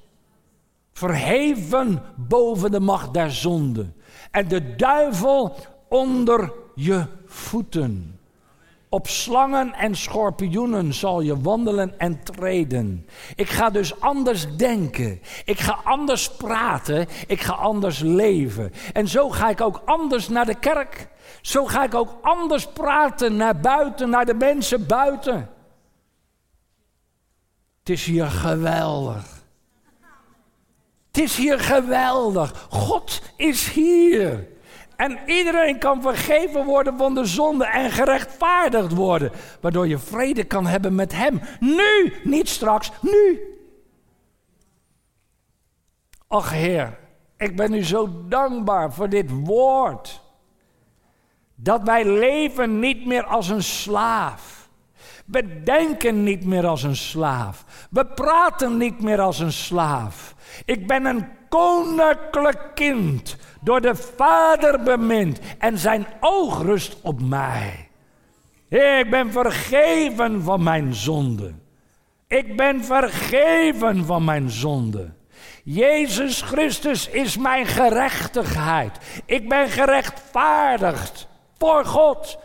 Verheven 0.93 2.03
boven 2.15 2.71
de 2.71 2.79
macht 2.79 3.13
der 3.13 3.31
zonde. 3.31 3.93
En 4.31 4.47
de 4.47 4.75
duivel 4.75 5.55
onder 5.89 6.53
je 6.75 7.05
voeten. 7.25 8.14
Op 8.95 9.07
slangen 9.07 9.73
en 9.73 9.95
schorpioenen 9.95 10.93
zal 10.93 11.21
je 11.21 11.41
wandelen 11.41 11.99
en 11.99 12.23
treden. 12.23 13.07
Ik 13.35 13.49
ga 13.49 13.69
dus 13.69 13.99
anders 13.99 14.55
denken. 14.57 15.21
Ik 15.45 15.59
ga 15.59 15.79
anders 15.83 16.31
praten. 16.31 17.07
Ik 17.27 17.41
ga 17.41 17.53
anders 17.53 17.99
leven. 17.99 18.71
En 18.93 19.07
zo 19.07 19.29
ga 19.29 19.49
ik 19.49 19.61
ook 19.61 19.81
anders 19.85 20.27
naar 20.27 20.45
de 20.45 20.59
kerk. 20.59 21.07
Zo 21.41 21.65
ga 21.65 21.83
ik 21.83 21.93
ook 21.93 22.17
anders 22.21 22.67
praten 22.67 23.35
naar 23.35 23.59
buiten, 23.59 24.09
naar 24.09 24.25
de 24.25 24.33
mensen 24.33 24.87
buiten. 24.87 25.49
Het 27.79 27.89
is 27.89 28.05
hier 28.05 28.27
geweldig. 28.27 29.43
Het 31.07 31.17
is 31.17 31.35
hier 31.35 31.59
geweldig. 31.59 32.67
God 32.69 33.21
is 33.37 33.69
hier. 33.69 34.47
En 34.95 35.19
iedereen 35.25 35.79
kan 35.79 36.01
vergeven 36.01 36.65
worden 36.65 36.97
van 36.97 37.15
de 37.15 37.25
zonde 37.25 37.65
en 37.65 37.91
gerechtvaardigd 37.91 38.93
worden. 38.93 39.31
Waardoor 39.61 39.87
je 39.87 39.97
vrede 39.97 40.43
kan 40.43 40.65
hebben 40.65 40.95
met 40.95 41.11
Hem. 41.11 41.41
Nu, 41.59 42.13
niet 42.23 42.49
straks, 42.49 42.91
nu. 43.01 43.39
Ach 46.27 46.51
Heer, 46.51 46.97
ik 47.37 47.55
ben 47.55 47.73
u 47.73 47.83
zo 47.83 48.09
dankbaar 48.27 48.93
voor 48.93 49.09
dit 49.09 49.31
woord. 49.43 50.21
Dat 51.55 51.81
wij 51.83 52.05
leven 52.05 52.79
niet 52.79 53.05
meer 53.05 53.23
als 53.23 53.49
een 53.49 53.63
slaaf. 53.63 54.69
We 55.25 55.63
denken 55.63 56.23
niet 56.23 56.45
meer 56.45 56.67
als 56.67 56.83
een 56.83 56.95
slaaf. 56.95 57.87
We 57.89 58.05
praten 58.05 58.77
niet 58.77 59.01
meer 59.01 59.21
als 59.21 59.39
een 59.39 59.51
slaaf. 59.51 60.35
Ik 60.65 60.87
ben 60.87 61.05
een 61.05 61.27
koninklijk 61.49 62.71
kind, 62.73 63.37
door 63.66 63.82
de 63.82 63.95
Vader 63.95 64.84
bemind 64.84 65.39
en 65.57 65.78
zijn 65.78 66.07
oog 66.20 66.61
rust 66.61 66.97
op 67.01 67.22
mij. 67.22 67.89
Ik 68.70 69.09
ben 69.09 69.32
vergeven 69.32 70.43
van 70.43 70.63
mijn 70.63 70.93
zonde. 70.93 71.53
Ik 72.28 72.57
ben 72.57 72.84
vergeven 72.84 74.05
van 74.05 74.24
mijn 74.24 74.49
zonde. 74.49 75.13
Jezus 75.63 76.41
Christus 76.41 77.09
is 77.09 77.38
mijn 77.38 77.66
gerechtigheid. 77.66 78.97
Ik 79.26 79.49
ben 79.49 79.70
gerechtvaardigd 79.70 81.28
voor 81.57 81.86
God. 81.86 82.38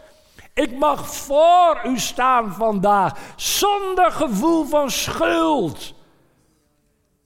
Ik 0.54 0.78
mag 0.78 1.14
voor 1.14 1.80
u 1.86 1.98
staan 1.98 2.52
vandaag 2.52 3.18
zonder 3.36 4.12
gevoel 4.12 4.64
van 4.64 4.90
schuld. 4.90 5.94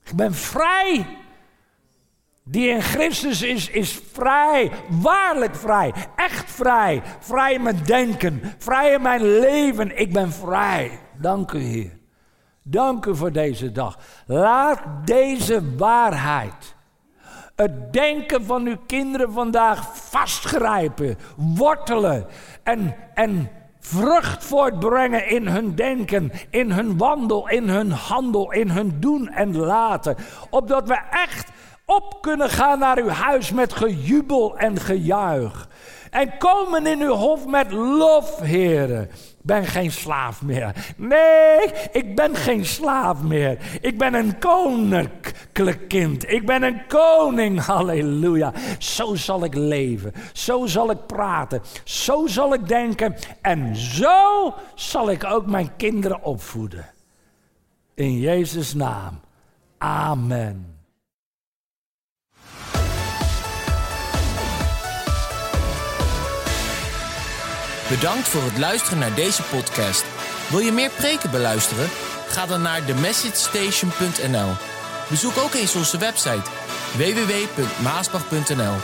Ik 0.05 0.13
ben 0.17 0.35
vrij. 0.35 1.23
Die 2.47 2.69
in 2.69 2.83
Christus 2.83 3.43
is, 3.43 3.71
is 3.71 4.01
vrij, 4.13 4.71
waarlijk 4.89 5.55
vrij, 5.55 5.93
echt 6.17 6.51
vrij. 6.51 7.03
Vrij 7.21 7.53
in 7.53 7.63
mijn 7.63 7.85
denken, 7.85 8.43
vrij 8.59 8.93
in 8.93 9.03
mijn 9.03 9.39
leven. 9.39 9.99
Ik 9.99 10.13
ben 10.13 10.33
vrij. 10.33 10.99
Dank 11.21 11.53
u, 11.53 11.59
Heer. 11.59 11.99
Dank 12.63 13.07
u 13.07 13.17
voor 13.17 13.33
deze 13.33 13.73
dag. 13.73 13.99
Laat 14.27 14.81
deze 15.05 15.77
waarheid, 15.77 16.75
het 17.57 17.93
denken 17.93 18.45
van 18.45 18.67
uw 18.67 18.79
kinderen 18.87 19.33
vandaag 19.33 19.97
vastgrijpen, 20.09 21.19
wortelen 21.37 22.27
en, 22.63 22.97
en 23.15 23.51
vrucht 23.81 24.45
voortbrengen 24.45 25.29
in 25.29 25.47
hun 25.47 25.75
denken, 25.75 26.33
in 26.51 26.71
hun 26.71 26.99
wandel, 26.99 27.49
in 27.49 27.69
hun 27.69 27.91
handel, 27.91 28.53
in 28.53 28.71
hun 28.71 29.01
doen 29.01 29.29
en 29.29 29.57
laten. 29.57 30.17
Opdat 30.51 30.89
we 30.89 30.99
echt 31.11 31.53
op 31.87 32.19
kunnen 32.21 32.51
gaan 32.51 32.79
naar 32.79 32.99
uw 32.99 33.09
huis 33.09 33.51
met 33.51 33.73
gejubel 33.73 34.59
en 34.59 34.81
gejuich. 34.81 35.69
En 36.11 36.39
komen 36.39 36.87
in 36.87 37.01
uw 37.01 37.13
hof 37.13 37.47
met 37.47 37.73
lof, 37.73 38.41
heren. 38.41 39.03
Ik 39.03 39.51
ben 39.51 39.67
geen 39.67 39.93
slaaf 39.93 40.43
meer. 40.43 40.95
Nee, 40.97 41.59
ik 41.93 42.17
ben 42.17 42.37
geen 42.37 42.67
slaaf 42.67 43.23
meer. 43.23 43.59
Ik 43.81 43.99
ben 43.99 44.15
een 44.15 44.39
koninklijk 44.39 45.89
kind. 45.89 46.31
Ik 46.31 46.47
ben 46.47 46.63
een 46.63 46.87
koning. 46.87 47.61
Halleluja. 47.67 48.53
Zo 48.79 49.15
zal 49.15 49.45
ik 49.45 49.55
leven. 49.55 50.13
Zo 50.33 50.67
zal 50.67 50.91
ik 50.91 51.07
praten. 51.07 51.63
Zo 51.85 52.27
zal 52.27 52.55
ik 52.55 52.69
denken. 52.69 53.17
En 53.41 53.77
zo 53.77 54.55
zal 54.75 55.11
ik 55.11 55.25
ook 55.25 55.47
mijn 55.47 55.77
kinderen 55.77 56.23
opvoeden. 56.23 56.87
In 57.95 58.19
Jezus' 58.19 58.75
naam. 58.75 59.21
Amen. 59.79 60.74
Bedankt 67.89 68.29
voor 68.29 68.43
het 68.43 68.59
luisteren 68.59 68.99
naar 68.99 69.15
deze 69.15 69.43
podcast. 69.43 70.05
Wil 70.51 70.59
je 70.59 70.73
meer 70.73 70.91
preken 70.91 71.31
beluisteren? 71.31 71.89
Ga 72.29 72.47
dan 72.47 72.63
naar 72.63 72.85
themessagestation.nl. 72.85 74.51
Bezoek 75.09 75.37
ook 75.37 75.55
eens 75.55 75.75
onze 75.75 75.99
website 75.99 76.51
www.maasbach.nl 76.97 78.75